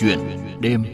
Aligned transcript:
Chuyện 0.00 0.18
đêm 0.60 0.84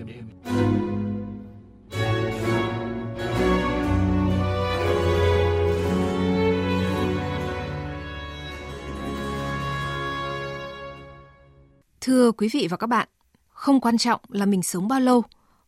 Thưa 12.01 12.33
quý 12.33 12.49
vị 12.53 12.67
và 12.71 12.77
các 12.77 12.87
bạn, 12.87 13.09
không 13.49 13.81
quan 13.81 13.99
trọng 13.99 14.21
là 14.29 14.47
mình 14.47 14.63
sống 14.63 14.89
bao 14.89 15.01
lâu, 15.01 15.23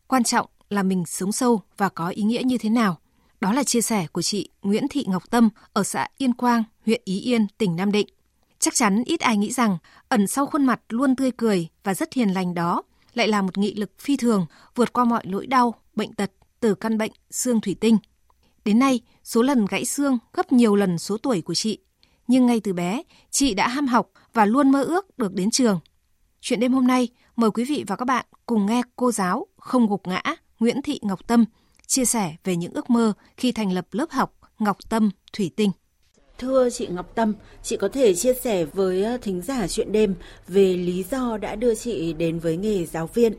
quan 0.07 0.23
trọng 0.23 0.45
là 0.69 0.83
mình 0.83 1.03
sống 1.05 1.31
sâu 1.31 1.61
và 1.77 1.89
có 1.89 2.07
ý 2.07 2.23
nghĩa 2.23 2.41
như 2.45 2.57
thế 2.57 2.69
nào. 2.69 2.97
Đó 3.41 3.53
là 3.53 3.63
chia 3.63 3.81
sẻ 3.81 4.07
của 4.11 4.21
chị 4.21 4.49
Nguyễn 4.61 4.87
Thị 4.87 5.05
Ngọc 5.07 5.23
Tâm 5.29 5.49
ở 5.73 5.83
xã 5.83 6.07
Yên 6.17 6.33
Quang, 6.33 6.63
huyện 6.85 7.01
Ý 7.05 7.19
Yên, 7.19 7.47
tỉnh 7.57 7.75
Nam 7.75 7.91
Định. 7.91 8.07
Chắc 8.59 8.75
chắn 8.75 9.03
ít 9.05 9.19
ai 9.19 9.37
nghĩ 9.37 9.51
rằng 9.51 9.77
ẩn 10.09 10.27
sau 10.27 10.45
khuôn 10.45 10.65
mặt 10.65 10.81
luôn 10.89 11.15
tươi 11.15 11.31
cười 11.31 11.67
và 11.83 11.93
rất 11.93 12.13
hiền 12.13 12.29
lành 12.29 12.53
đó 12.53 12.83
lại 13.19 13.27
là 13.27 13.41
một 13.41 13.57
nghị 13.57 13.73
lực 13.73 13.91
phi 13.99 14.17
thường 14.17 14.45
vượt 14.75 14.93
qua 14.93 15.05
mọi 15.05 15.23
nỗi 15.25 15.47
đau, 15.47 15.75
bệnh 15.95 16.13
tật 16.13 16.31
từ 16.59 16.75
căn 16.75 16.97
bệnh 16.97 17.11
xương 17.31 17.61
thủy 17.61 17.75
tinh. 17.79 17.97
Đến 18.65 18.79
nay, 18.79 19.01
số 19.23 19.41
lần 19.41 19.65
gãy 19.65 19.85
xương 19.85 20.17
gấp 20.33 20.51
nhiều 20.51 20.75
lần 20.75 20.97
số 20.97 21.17
tuổi 21.17 21.41
của 21.41 21.53
chị. 21.53 21.79
Nhưng 22.27 22.45
ngay 22.45 22.59
từ 22.59 22.73
bé, 22.73 23.03
chị 23.31 23.53
đã 23.53 23.67
ham 23.67 23.87
học 23.87 24.09
và 24.33 24.45
luôn 24.45 24.71
mơ 24.71 24.83
ước 24.83 25.17
được 25.17 25.33
đến 25.33 25.51
trường. 25.51 25.79
Chuyện 26.41 26.59
đêm 26.59 26.73
hôm 26.73 26.87
nay, 26.87 27.07
mời 27.35 27.51
quý 27.51 27.63
vị 27.63 27.83
và 27.87 27.95
các 27.95 28.05
bạn 28.05 28.25
cùng 28.45 28.65
nghe 28.65 28.81
cô 28.95 29.11
giáo 29.11 29.47
không 29.57 29.87
gục 29.87 30.07
ngã 30.07 30.21
Nguyễn 30.59 30.81
Thị 30.81 30.99
Ngọc 31.01 31.27
Tâm 31.27 31.45
chia 31.87 32.05
sẻ 32.05 32.35
về 32.43 32.55
những 32.55 32.73
ước 32.73 32.89
mơ 32.89 33.13
khi 33.37 33.51
thành 33.51 33.71
lập 33.71 33.87
lớp 33.91 34.11
học 34.11 34.35
Ngọc 34.59 34.77
Tâm 34.89 35.09
Thủy 35.33 35.51
Tinh. 35.55 35.71
Thưa 36.39 36.69
chị 36.69 36.87
Ngọc 36.87 37.05
Tâm, 37.15 37.33
chị 37.63 37.77
có 37.77 37.87
thể 37.93 38.13
chia 38.13 38.33
sẻ 38.33 38.65
với 38.65 39.03
ờ, 39.03 39.17
thính 39.21 39.41
giả 39.41 39.67
chuyện 39.67 39.91
đêm 39.91 40.15
về 40.47 40.73
lý 40.73 41.05
do 41.11 41.37
đã 41.37 41.55
đưa 41.55 41.75
chị 41.75 42.13
đến 42.13 42.39
với 42.39 42.57
nghề 42.57 42.85
giáo 42.85 43.09
viên. 43.13 43.33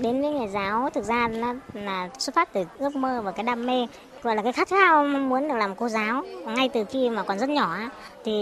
Đến 0.00 0.22
với 0.22 0.30
nghề 0.30 0.48
giáo 0.48 0.90
thực 0.94 1.04
ra 1.04 1.28
là, 1.28 1.54
là 1.72 2.08
xuất 2.18 2.34
phát 2.34 2.52
từ 2.52 2.64
ước 2.78 2.96
mơ 2.96 3.22
và 3.24 3.32
cái 3.32 3.44
đam 3.44 3.66
mê 3.66 3.86
gọi 4.22 4.36
là 4.36 4.42
cái 4.42 4.52
khát 4.52 4.68
khao 4.68 5.04
muốn 5.04 5.48
được 5.48 5.54
làm 5.54 5.74
cô 5.74 5.88
giáo. 5.88 6.24
Ngay 6.46 6.68
từ 6.68 6.84
khi 6.84 7.10
mà 7.10 7.22
còn 7.22 7.38
rất 7.38 7.48
nhỏ 7.48 7.78
thì 8.24 8.32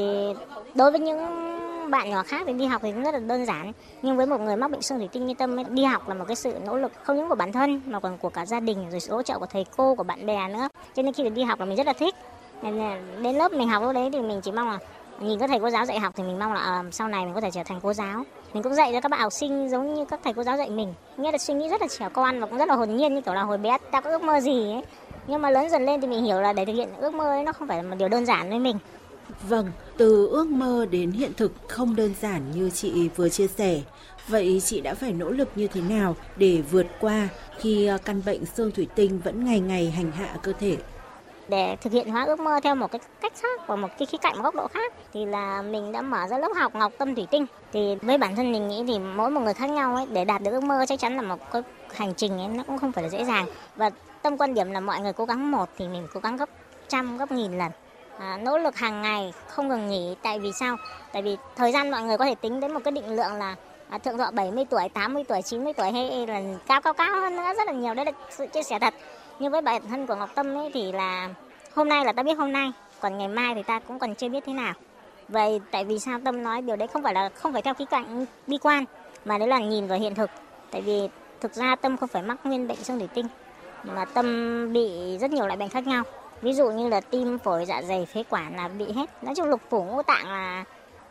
đối 0.75 0.91
với 0.91 1.01
những 1.01 1.19
bạn 1.91 2.11
nhỏ 2.11 2.23
khác 2.23 2.43
thì 2.47 2.53
đi 2.53 2.65
học 2.65 2.83
thì 2.85 2.93
cũng 2.93 3.03
rất 3.03 3.15
là 3.15 3.21
đơn 3.21 3.47
giản. 3.47 3.73
Nhưng 4.03 4.17
với 4.17 4.27
một 4.27 4.41
người 4.41 4.57
mắc 4.57 4.71
bệnh 4.71 4.83
xương 4.83 4.99
thủy 4.99 5.09
tinh 5.13 5.27
như 5.27 5.35
tâm 5.35 5.59
ấy, 5.59 5.65
đi 5.69 5.85
học 5.85 6.09
là 6.09 6.15
một 6.15 6.25
cái 6.29 6.37
sự 6.37 6.53
nỗ 6.67 6.77
lực 6.77 6.93
không 7.03 7.17
những 7.17 7.29
của 7.29 7.35
bản 7.35 7.53
thân 7.53 7.81
mà 7.87 8.01
còn 8.01 8.19
của 8.19 8.29
cả 8.29 8.47
gia 8.47 8.61
đình 8.61 8.91
rồi 8.91 9.01
sự 9.01 9.13
hỗ 9.13 9.23
trợ 9.23 9.39
của 9.39 9.47
thầy 9.47 9.67
cô 9.77 9.95
của 9.95 10.05
bạn 10.05 10.27
bè 10.27 10.49
nữa. 10.49 10.69
Cho 10.97 11.03
nên 11.03 11.13
khi 11.13 11.23
được 11.23 11.35
đi 11.35 11.43
học 11.43 11.61
là 11.61 11.67
mình 11.67 11.77
rất 11.77 11.87
là 11.87 11.93
thích 11.93 12.15
đến 13.23 13.37
lớp 13.37 13.53
mình 13.53 13.69
học 13.69 13.83
lúc 13.83 13.95
đấy 13.95 14.11
thì 14.13 14.21
mình 14.21 14.41
chỉ 14.41 14.53
mong 14.53 14.69
là 14.69 14.79
nhìn 15.21 15.39
các 15.39 15.51
thầy 15.51 15.59
cô 15.61 15.71
giáo 15.71 15.87
dạy 15.87 15.99
học 15.99 16.13
thì 16.17 16.23
mình 16.23 16.39
mong 16.39 16.53
là 16.53 16.81
uh, 16.81 16.95
sau 16.95 17.09
này 17.09 17.25
mình 17.25 17.35
có 17.35 17.41
thể 17.41 17.51
trở 17.51 17.63
thành 17.65 17.81
cô 17.83 17.93
giáo 17.93 18.25
mình 18.55 18.63
cũng 18.63 18.75
dạy 18.75 18.91
cho 18.93 19.01
các 19.01 19.11
bạn 19.11 19.21
học 19.21 19.33
sinh 19.33 19.69
giống 19.69 19.95
như 19.95 20.05
các 20.05 20.21
thầy 20.25 20.33
cô 20.33 20.43
giáo 20.43 20.57
dạy 20.57 20.71
mình 20.71 20.95
nghĩa 21.17 21.33
là 21.33 21.39
suy 21.39 21.55
nghĩ 21.55 21.69
rất 21.69 21.81
là 21.81 21.87
trẻ 21.99 22.09
con 22.13 22.41
và 22.41 22.47
cũng 22.47 22.59
rất 22.59 22.69
là 22.69 22.75
hồn 22.75 22.97
nhiên 22.97 23.15
như 23.15 23.21
kiểu 23.21 23.35
là 23.35 23.43
hồi 23.43 23.59
bé 23.59 23.79
ta 23.91 24.01
có 24.01 24.11
ước 24.11 24.23
mơ 24.23 24.41
gì 24.41 24.73
ấy 24.73 24.83
nhưng 25.27 25.43
mà 25.43 25.51
lớn 25.51 25.71
dần 25.71 25.87
lên 25.87 26.01
thì 26.01 26.07
mình 26.07 26.25
hiểu 26.25 26.41
là 26.41 26.53
để 26.53 26.65
thực 26.65 26.73
hiện 26.73 26.89
ước 27.01 27.15
mơ 27.15 27.25
ấy 27.25 27.43
nó 27.43 27.53
không 27.53 27.69
phải 27.69 27.77
là 27.77 27.91
một 27.91 27.97
điều 27.99 28.09
đơn 28.09 28.27
giản 28.27 28.51
với 28.51 28.59
mình 28.59 28.77
Vâng, 29.49 29.71
từ 29.97 30.27
ước 30.27 30.47
mơ 30.47 30.87
đến 30.91 31.11
hiện 31.11 31.33
thực 31.37 31.53
không 31.69 31.97
đơn 31.97 32.15
giản 32.21 32.51
như 32.55 32.71
chị 32.71 33.09
vừa 33.17 33.29
chia 33.29 33.47
sẻ. 33.47 33.81
Vậy 34.29 34.63
chị 34.65 34.81
đã 34.81 34.95
phải 34.95 35.13
nỗ 35.13 35.31
lực 35.31 35.49
như 35.55 35.67
thế 35.67 35.81
nào 35.81 36.17
để 36.37 36.63
vượt 36.71 36.87
qua 37.01 37.29
khi 37.59 37.87
ờ, 37.87 37.99
căn 38.05 38.23
bệnh 38.27 38.47
xương 38.47 38.71
thủy 38.71 38.87
tinh 38.95 39.21
vẫn 39.25 39.45
ngày 39.45 39.61
ngày 39.61 39.91
hành 39.91 40.13
hạ 40.13 40.37
cơ 40.43 40.53
thể? 40.53 40.77
Để 41.51 41.77
thực 41.81 41.93
hiện 41.93 42.11
hóa 42.11 42.25
ước 42.25 42.41
mơ 42.41 42.61
theo 42.63 42.75
một 42.75 42.91
cái 42.91 43.01
cách 43.21 43.33
khác 43.43 43.61
và 43.67 43.77
một 43.77 43.89
cái 43.99 44.07
khía 44.07 44.19
cạnh 44.19 44.37
một 44.37 44.43
góc 44.43 44.55
độ 44.55 44.67
khác 44.69 44.93
thì 45.13 45.25
là 45.25 45.63
mình 45.63 45.93
đã 45.93 46.03
mở 46.03 46.27
ra 46.31 46.39
lớp 46.39 46.53
học 46.57 46.75
Ngọc 46.75 46.93
Tâm 46.99 47.15
Thủy 47.15 47.27
Tinh. 47.31 47.47
Thì 47.73 47.97
với 48.03 48.19
bản 48.19 48.37
thân 48.37 48.53
mình 48.53 48.69
nghĩ 48.69 48.85
thì 48.87 48.99
mỗi 48.99 49.31
một 49.31 49.41
người 49.41 49.55
khác 49.55 49.71
nhau 49.71 49.95
ấy 49.95 50.07
để 50.11 50.25
đạt 50.25 50.43
được 50.43 50.51
ước 50.51 50.63
mơ 50.65 50.85
chắc 50.89 50.99
chắn 50.99 51.17
là 51.17 51.23
một 51.23 51.53
cái 51.53 51.63
hành 51.95 52.15
trình 52.15 52.39
ấy 52.39 52.49
nó 52.49 52.63
cũng 52.67 52.79
không 52.79 52.93
phải 52.93 53.05
là 53.05 53.11
dễ 53.11 53.25
dàng. 53.25 53.47
Và 53.77 53.91
tâm 54.23 54.37
quan 54.37 54.55
điểm 54.55 54.71
là 54.71 54.81
mọi 54.81 55.01
người 55.01 55.13
cố 55.13 55.25
gắng 55.25 55.51
một 55.51 55.69
thì 55.79 55.89
mình 55.89 56.07
cố 56.15 56.21
gắng 56.21 56.37
gấp 56.37 56.49
trăm 56.89 57.19
gấp 57.19 57.33
nghìn 57.33 57.59
lần. 57.59 57.73
À, 58.19 58.39
nỗ 58.43 58.59
lực 58.59 58.77
hàng 58.77 59.03
ngày 59.03 59.33
không 59.49 59.69
ngừng 59.69 59.89
nghỉ. 59.89 60.17
Tại 60.23 60.39
vì 60.39 60.53
sao? 60.53 60.77
Tại 61.13 61.23
vì 61.23 61.37
thời 61.57 61.73
gian 61.73 61.91
mọi 61.91 62.03
người 62.03 62.19
có 62.19 62.25
thể 62.25 62.35
tính 62.35 62.61
đến 62.61 62.73
một 62.73 62.81
cái 62.85 62.93
định 62.93 63.17
lượng 63.17 63.33
là 63.33 63.57
à, 63.89 63.99
thượng 63.99 64.19
thọ 64.19 64.31
70 64.31 64.65
tuổi 64.71 64.89
80 64.89 65.25
tuổi 65.29 65.43
90 65.43 65.73
tuổi 65.73 65.91
hay 65.91 66.27
là 66.27 66.41
cao 66.67 66.81
cao 66.81 66.95
cao 66.95 67.21
hơn 67.21 67.37
nữa 67.37 67.53
rất 67.57 67.67
là 67.67 67.73
nhiều. 67.73 67.95
Đấy 67.95 68.05
là 68.05 68.13
sự 68.31 68.47
chia 68.47 68.63
sẻ 68.63 68.79
thật 68.79 68.95
như 69.41 69.51
với 69.51 69.63
bản 69.63 69.83
thân 69.89 70.07
của 70.07 70.15
Ngọc 70.15 70.31
Tâm 70.35 70.55
ấy 70.59 70.71
thì 70.75 70.93
là 70.93 71.29
hôm 71.75 71.89
nay 71.89 72.05
là 72.05 72.13
ta 72.13 72.23
biết 72.23 72.39
hôm 72.39 72.53
nay, 72.53 72.73
còn 73.01 73.19
ngày 73.19 73.29
mai 73.29 73.55
thì 73.55 73.63
ta 73.63 73.79
cũng 73.79 73.99
còn 73.99 74.15
chưa 74.15 74.29
biết 74.29 74.45
thế 74.47 74.53
nào. 74.53 74.75
Vậy 75.29 75.61
tại 75.71 75.85
vì 75.85 75.99
sao 75.99 76.21
Tâm 76.25 76.43
nói 76.43 76.63
điều 76.63 76.77
đấy 76.77 76.89
không 76.89 77.03
phải 77.03 77.15
là, 77.15 77.29
không 77.29 77.53
phải 77.53 77.63
theo 77.63 77.75
khí 77.75 77.85
cạnh 77.91 78.27
bi 78.47 78.59
quan, 78.63 78.85
mà 79.25 79.39
đấy 79.39 79.49
là 79.49 79.59
nhìn 79.59 79.87
vào 79.87 79.99
hiện 79.99 80.15
thực. 80.15 80.31
Tại 80.71 80.81
vì 80.83 81.09
thực 81.41 81.55
ra 81.55 81.77
Tâm 81.77 81.97
không 81.97 82.09
phải 82.09 82.23
mắc 82.23 82.39
nguyên 82.45 82.69
bệnh 82.69 82.85
xương 82.85 82.99
thủy 82.99 83.09
tinh, 83.15 83.27
mà 83.85 84.05
Tâm 84.05 84.27
bị 84.73 85.19
rất 85.19 85.31
nhiều 85.31 85.47
loại 85.47 85.57
bệnh 85.57 85.69
khác 85.69 85.87
nhau. 85.87 86.03
Ví 86.43 86.53
dụ 86.53 86.71
như 86.71 86.89
là 86.89 87.01
tim 87.01 87.39
phổi 87.39 87.65
dạ 87.65 87.83
dày, 87.83 88.07
phế 88.07 88.23
quản 88.31 88.57
là 88.57 88.69
bị 88.69 88.93
hết. 88.93 89.25
Nói 89.25 89.35
chung 89.35 89.49
lục 89.49 89.61
phủ 89.71 89.85
ngũ 89.85 90.03
tạng 90.03 90.29
là 90.29 90.65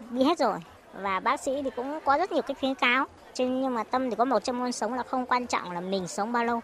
bị 0.09 0.23
hết 0.23 0.40
rồi. 0.40 0.57
Và 1.01 1.19
bác 1.19 1.40
sĩ 1.40 1.61
thì 1.63 1.69
cũng 1.75 2.00
có 2.06 2.17
rất 2.17 2.31
nhiều 2.31 2.41
cái 2.41 2.56
khuyến 2.59 2.75
cáo. 2.75 3.06
Nhưng 3.38 3.75
mà 3.75 3.84
tâm 3.84 4.09
thì 4.09 4.16
có 4.16 4.25
một 4.25 4.40
trong 4.40 4.59
môn 4.59 4.72
sống 4.72 4.94
là 4.94 5.03
không 5.03 5.25
quan 5.25 5.47
trọng 5.47 5.72
là 5.72 5.81
mình 5.81 6.07
sống 6.07 6.31
bao 6.31 6.46
lâu 6.46 6.61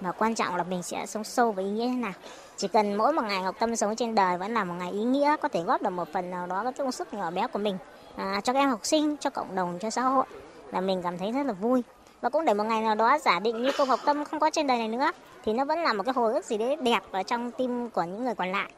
mà 0.00 0.12
quan 0.12 0.34
trọng 0.34 0.56
là 0.56 0.62
mình 0.62 0.82
sẽ 0.82 1.06
sống 1.06 1.24
sâu 1.24 1.52
và 1.52 1.62
ý 1.62 1.68
nghĩa 1.68 1.88
thế 1.88 1.94
nào 1.94 2.12
chỉ 2.56 2.68
cần 2.68 2.94
mỗi 2.94 3.12
một 3.12 3.22
ngày 3.22 3.42
ngọc 3.42 3.56
tâm 3.58 3.76
sống 3.76 3.96
trên 3.96 4.14
đời 4.14 4.38
vẫn 4.38 4.54
là 4.54 4.64
một 4.64 4.74
ngày 4.78 4.92
ý 4.92 5.02
nghĩa 5.04 5.36
có 5.42 5.48
thể 5.48 5.62
góp 5.62 5.82
được 5.82 5.90
một 5.90 6.08
phần 6.12 6.30
nào 6.30 6.46
đó 6.46 6.62
cái 6.62 6.72
công 6.72 6.92
sức 6.92 7.14
nhỏ 7.14 7.30
bé 7.30 7.46
của 7.46 7.58
mình 7.58 7.78
à, 8.16 8.40
cho 8.44 8.52
các 8.52 8.58
em 8.58 8.70
học 8.70 8.80
sinh 8.82 9.16
cho 9.16 9.30
cộng 9.30 9.54
đồng 9.54 9.78
cho 9.78 9.90
xã 9.90 10.02
hội 10.02 10.26
là 10.72 10.80
mình 10.80 11.02
cảm 11.02 11.18
thấy 11.18 11.32
rất 11.32 11.46
là 11.46 11.52
vui 11.52 11.82
và 12.20 12.28
cũng 12.28 12.44
để 12.44 12.54
một 12.54 12.64
ngày 12.64 12.82
nào 12.82 12.94
đó 12.94 13.18
giả 13.18 13.40
định 13.40 13.62
như 13.62 13.70
cô 13.78 13.84
Ngọc 13.84 14.00
Tâm 14.04 14.24
không 14.24 14.40
có 14.40 14.50
trên 14.50 14.66
đời 14.66 14.78
này 14.78 14.88
nữa 14.88 15.10
thì 15.44 15.52
nó 15.52 15.64
vẫn 15.64 15.78
là 15.78 15.92
một 15.92 16.02
cái 16.02 16.12
hồi 16.16 16.32
ức 16.32 16.44
gì 16.44 16.58
đấy 16.58 16.76
đẹp 16.76 17.00
ở 17.10 17.22
trong 17.22 17.50
tim 17.50 17.90
của 17.90 18.02
những 18.02 18.24
người 18.24 18.34
còn 18.34 18.52
lại. 18.52 18.70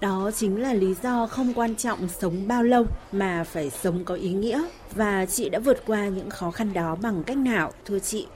Đó 0.00 0.30
chính 0.34 0.62
là 0.62 0.72
lý 0.72 0.94
do 1.02 1.26
không 1.26 1.52
quan 1.54 1.76
trọng 1.76 2.08
sống 2.08 2.48
bao 2.48 2.62
lâu 2.62 2.84
mà 3.12 3.44
phải 3.44 3.70
sống 3.70 4.04
có 4.04 4.14
ý 4.14 4.30
nghĩa 4.30 4.64
và 4.94 5.26
chị 5.26 5.48
đã 5.48 5.58
vượt 5.58 5.82
qua 5.86 6.08
những 6.08 6.30
khó 6.30 6.50
khăn 6.50 6.72
đó 6.72 6.96
bằng 7.02 7.24
cách 7.24 7.36
nào 7.36 7.72
thưa 7.84 7.98
chị? 7.98 8.26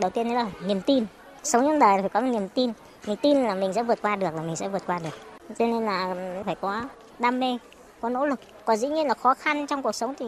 Đầu 0.00 0.10
tiên 0.10 0.34
là 0.34 0.50
niềm 0.66 0.80
tin. 0.86 1.04
Sống 1.46 1.62
trong 1.66 1.78
đời 1.78 2.00
phải 2.00 2.08
có 2.08 2.20
niềm 2.20 2.48
tin. 2.48 2.72
Mình 3.06 3.16
tin 3.16 3.36
là 3.36 3.54
mình 3.54 3.72
sẽ 3.72 3.82
vượt 3.82 4.02
qua 4.02 4.16
được 4.16 4.34
là 4.34 4.42
mình 4.42 4.56
sẽ 4.56 4.68
vượt 4.68 4.82
qua 4.86 4.98
được. 4.98 5.44
Cho 5.58 5.66
nên 5.66 5.82
là 5.82 6.12
ừ, 6.12 6.42
phải 6.44 6.54
có 6.54 6.82
đam 7.18 7.40
mê, 7.40 7.58
có 8.00 8.08
nỗ 8.08 8.26
lực. 8.26 8.40
Còn 8.64 8.76
dĩ 8.76 8.88
nhiên 8.88 9.06
là 9.06 9.14
khó 9.14 9.34
khăn 9.34 9.66
trong 9.66 9.82
cuộc 9.82 9.92
sống 9.92 10.14
thì 10.18 10.26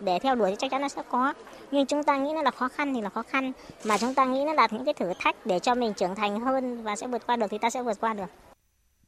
để 0.00 0.18
theo 0.18 0.34
đuổi 0.34 0.50
thì 0.50 0.56
chắc 0.58 0.70
chắn 0.70 0.82
nó 0.82 0.88
sẽ 0.88 1.02
có 1.10 1.32
nhưng 1.70 1.86
chúng 1.86 2.02
ta 2.02 2.16
nghĩ 2.16 2.32
nó 2.34 2.42
là 2.42 2.50
khó 2.50 2.68
khăn 2.68 2.94
thì 2.94 3.00
là 3.00 3.08
khó 3.08 3.22
khăn 3.22 3.52
mà 3.84 3.98
chúng 3.98 4.14
ta 4.14 4.24
nghĩ 4.24 4.44
nó 4.44 4.52
là 4.52 4.68
những 4.70 4.84
cái 4.84 4.94
thử 4.94 5.12
thách 5.18 5.46
để 5.46 5.58
cho 5.58 5.74
mình 5.74 5.92
trưởng 5.94 6.14
thành 6.14 6.40
hơn 6.40 6.82
và 6.82 6.96
sẽ 6.96 7.06
vượt 7.06 7.26
qua 7.26 7.36
được 7.36 7.46
thì 7.50 7.58
ta 7.58 7.70
sẽ 7.70 7.82
vượt 7.82 8.00
qua 8.00 8.14
được 8.14 8.26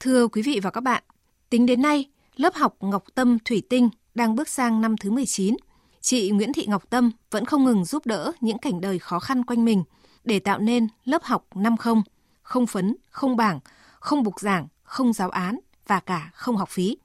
thưa 0.00 0.28
quý 0.28 0.42
vị 0.42 0.60
và 0.62 0.70
các 0.70 0.80
bạn 0.80 1.02
tính 1.50 1.66
đến 1.66 1.82
nay 1.82 2.10
lớp 2.36 2.54
học 2.54 2.76
Ngọc 2.80 3.04
Tâm 3.14 3.38
Thủy 3.44 3.62
Tinh 3.70 3.88
đang 4.14 4.34
bước 4.34 4.48
sang 4.48 4.80
năm 4.80 4.96
thứ 4.96 5.10
19 5.10 5.56
chị 6.00 6.30
Nguyễn 6.30 6.52
Thị 6.52 6.66
Ngọc 6.68 6.90
Tâm 6.90 7.10
vẫn 7.30 7.44
không 7.44 7.64
ngừng 7.64 7.84
giúp 7.84 8.06
đỡ 8.06 8.32
những 8.40 8.58
cảnh 8.58 8.80
đời 8.80 8.98
khó 8.98 9.18
khăn 9.18 9.44
quanh 9.44 9.64
mình 9.64 9.84
để 10.24 10.38
tạo 10.38 10.58
nên 10.58 10.88
lớp 11.04 11.22
học 11.22 11.46
năm 11.54 11.76
không, 11.76 12.02
không 12.42 12.66
phấn, 12.66 12.96
không 13.10 13.36
bảng, 13.36 13.60
không 14.00 14.22
bục 14.22 14.40
giảng, 14.40 14.68
không 14.82 15.12
giáo 15.12 15.30
án 15.30 15.58
và 15.86 16.00
cả 16.00 16.30
không 16.34 16.56
học 16.56 16.68
phí. 16.68 16.96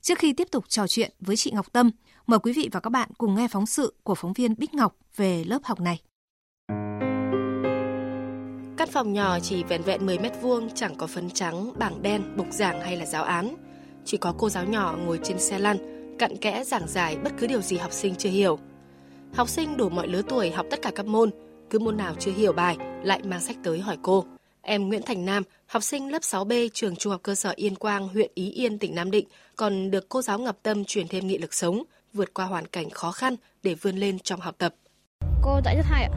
Trước 0.00 0.18
khi 0.18 0.32
tiếp 0.32 0.48
tục 0.50 0.64
trò 0.68 0.86
chuyện 0.86 1.12
với 1.20 1.36
chị 1.36 1.50
Ngọc 1.54 1.72
Tâm, 1.72 1.90
mời 2.26 2.38
quý 2.38 2.52
vị 2.52 2.68
và 2.72 2.80
các 2.80 2.90
bạn 2.90 3.08
cùng 3.18 3.34
nghe 3.34 3.48
phóng 3.48 3.66
sự 3.66 3.94
của 4.02 4.14
phóng 4.14 4.32
viên 4.32 4.54
Bích 4.58 4.74
Ngọc 4.74 4.96
về 5.16 5.44
lớp 5.44 5.58
học 5.64 5.80
này. 5.80 6.00
Căn 8.76 8.88
phòng 8.92 9.12
nhỏ 9.12 9.38
chỉ 9.40 9.64
vẹn 9.64 9.82
vẹn 9.82 10.06
10 10.06 10.18
mét 10.18 10.32
vuông, 10.42 10.70
chẳng 10.74 10.94
có 10.96 11.06
phấn 11.06 11.30
trắng, 11.30 11.72
bảng 11.78 12.02
đen, 12.02 12.36
bục 12.36 12.46
giảng 12.50 12.80
hay 12.80 12.96
là 12.96 13.06
giáo 13.06 13.24
án. 13.24 13.54
Chỉ 14.04 14.16
có 14.16 14.34
cô 14.38 14.48
giáo 14.48 14.64
nhỏ 14.64 14.96
ngồi 15.06 15.20
trên 15.22 15.38
xe 15.38 15.58
lăn, 15.58 15.76
cặn 16.18 16.36
kẽ 16.36 16.64
giảng 16.64 16.88
giải 16.88 17.16
bất 17.24 17.32
cứ 17.38 17.46
điều 17.46 17.60
gì 17.60 17.76
học 17.76 17.92
sinh 17.92 18.14
chưa 18.14 18.30
hiểu. 18.30 18.58
Học 19.34 19.48
sinh 19.48 19.76
đủ 19.76 19.88
mọi 19.88 20.08
lứa 20.08 20.22
tuổi 20.28 20.50
học 20.50 20.66
tất 20.70 20.82
cả 20.82 20.90
các 20.94 21.06
môn, 21.06 21.30
cứ 21.72 21.78
môn 21.78 21.96
nào 21.96 22.14
chưa 22.18 22.32
hiểu 22.32 22.52
bài 22.52 22.76
lại 23.02 23.20
mang 23.24 23.40
sách 23.40 23.56
tới 23.64 23.80
hỏi 23.80 23.96
cô. 24.02 24.24
Em 24.62 24.88
Nguyễn 24.88 25.02
Thành 25.06 25.24
Nam, 25.24 25.42
học 25.66 25.82
sinh 25.82 26.12
lớp 26.12 26.22
6B 26.22 26.68
trường 26.72 26.96
Trung 26.96 27.10
học 27.10 27.20
cơ 27.22 27.34
sở 27.34 27.52
Yên 27.56 27.74
Quang, 27.74 28.08
huyện 28.08 28.30
Ý 28.34 28.50
Yên, 28.50 28.78
tỉnh 28.78 28.94
Nam 28.94 29.10
Định, 29.10 29.26
còn 29.56 29.90
được 29.90 30.08
cô 30.08 30.22
giáo 30.22 30.38
Ngọc 30.38 30.56
Tâm 30.62 30.84
truyền 30.84 31.08
thêm 31.08 31.26
nghị 31.26 31.38
lực 31.38 31.54
sống, 31.54 31.82
vượt 32.12 32.34
qua 32.34 32.46
hoàn 32.46 32.66
cảnh 32.66 32.90
khó 32.90 33.12
khăn 33.12 33.36
để 33.62 33.74
vươn 33.74 33.96
lên 33.96 34.18
trong 34.18 34.40
học 34.40 34.54
tập. 34.58 34.74
Cô 35.42 35.60
dạy 35.64 35.76
rất 35.76 35.84
hay 35.86 36.04
ạ. 36.04 36.10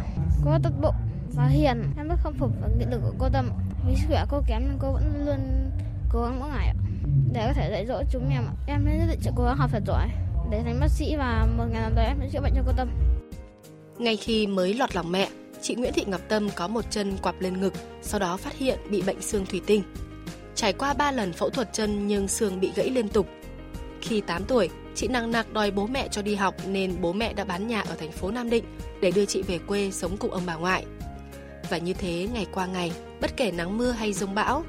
Cô 0.46 0.52
tốt 0.64 0.70
bụng 0.82 0.96
và 1.36 1.48
hiền. 1.48 1.84
Em 1.98 2.08
rất 2.08 2.16
khâm 2.24 2.34
phục 2.40 2.52
và 2.62 2.68
nghị 2.80 2.86
lực 2.92 3.00
của 3.04 3.14
cô 3.20 3.28
Tâm. 3.34 3.50
Vì 3.88 3.96
sức 3.96 4.08
khỏe 4.08 4.26
cô 4.32 4.42
kém 4.48 4.64
nhưng 4.66 4.80
cô 4.82 4.92
vẫn 4.92 5.26
luôn 5.26 5.72
cố 6.14 6.22
gắng 6.22 6.40
mỗi 6.40 6.50
ngày 6.50 6.68
ạ. 6.68 6.76
Để 7.34 7.44
có 7.48 7.54
thể 7.54 7.70
dạy 7.72 7.86
dỗ 7.88 8.02
chúng 8.12 8.30
em 8.30 8.46
ạ. 8.46 8.54
Em 8.68 8.86
nhất 8.86 9.08
định 9.10 9.20
sẽ 9.22 9.32
cố 9.36 9.44
gắng 9.44 9.58
học 9.58 9.70
thật 9.74 9.84
giỏi 9.88 10.10
để 10.52 10.62
thành 10.64 10.80
bác 10.80 10.90
sĩ 10.90 11.16
và 11.18 11.48
một 11.58 11.66
ngày 11.72 11.82
nào 11.82 11.92
đó 11.96 12.02
em 12.02 12.18
sẽ 12.22 12.30
chữa 12.34 12.42
bệnh 12.42 12.54
cho 12.56 12.62
cô 12.66 12.72
Tâm. 12.78 12.90
Ngay 13.98 14.18
khi 14.18 14.48
mới 14.48 14.74
lọt 14.74 14.96
lòng 14.96 15.12
mẹ, 15.12 15.30
chị 15.66 15.76
Nguyễn 15.76 15.94
Thị 15.94 16.04
Ngọc 16.08 16.22
Tâm 16.28 16.50
có 16.56 16.68
một 16.68 16.92
chân 16.92 17.18
quặp 17.22 17.42
lên 17.42 17.62
ngực, 17.62 17.74
sau 18.02 18.20
đó 18.20 18.38
phát 18.38 18.58
hiện 18.58 18.80
bị 18.90 19.02
bệnh 19.02 19.22
xương 19.22 19.46
thủy 19.46 19.62
tinh. 19.66 19.84
Trải 20.56 20.74
qua 20.74 20.94
3 20.94 21.12
lần 21.12 21.34
phẫu 21.34 21.50
thuật 21.50 21.74
chân 21.74 22.08
nhưng 22.08 22.28
xương 22.28 22.60
bị 22.60 22.72
gãy 22.76 22.90
liên 22.90 23.10
tục. 23.10 23.28
Khi 24.02 24.22
8 24.22 24.44
tuổi, 24.46 24.70
chị 24.96 25.08
nặng 25.08 25.32
nặc 25.32 25.54
đòi 25.54 25.72
bố 25.72 25.88
mẹ 25.88 26.08
cho 26.08 26.22
đi 26.22 26.36
học 26.36 26.56
nên 26.68 27.02
bố 27.02 27.14
mẹ 27.14 27.34
đã 27.34 27.44
bán 27.44 27.68
nhà 27.68 27.82
ở 27.82 27.96
thành 27.96 28.12
phố 28.12 28.32
Nam 28.32 28.50
Định 28.50 28.64
để 29.02 29.12
đưa 29.12 29.26
chị 29.26 29.42
về 29.42 29.60
quê 29.68 29.92
sống 29.92 30.18
cùng 30.18 30.32
ông 30.32 30.44
bà 30.46 30.56
ngoại. 30.56 30.86
Và 31.70 31.78
như 31.78 31.94
thế 31.94 32.28
ngày 32.34 32.46
qua 32.52 32.66
ngày, 32.66 32.92
bất 33.22 33.38
kể 33.38 33.52
nắng 33.52 33.78
mưa 33.78 33.92
hay 33.92 34.14
rông 34.14 34.36
bão, 34.36 34.64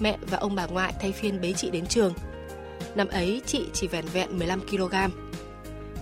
mẹ 0.00 0.18
và 0.20 0.38
ông 0.38 0.54
bà 0.54 0.66
ngoại 0.66 0.94
thay 1.00 1.12
phiên 1.12 1.40
bế 1.40 1.52
chị 1.52 1.70
đến 1.70 1.86
trường. 1.86 2.12
Năm 2.94 3.08
ấy 3.08 3.42
chị 3.46 3.66
chỉ 3.72 3.86
vẻn 3.86 4.04
vẹn 4.12 4.38
15 4.38 4.60
kg. 4.60 4.94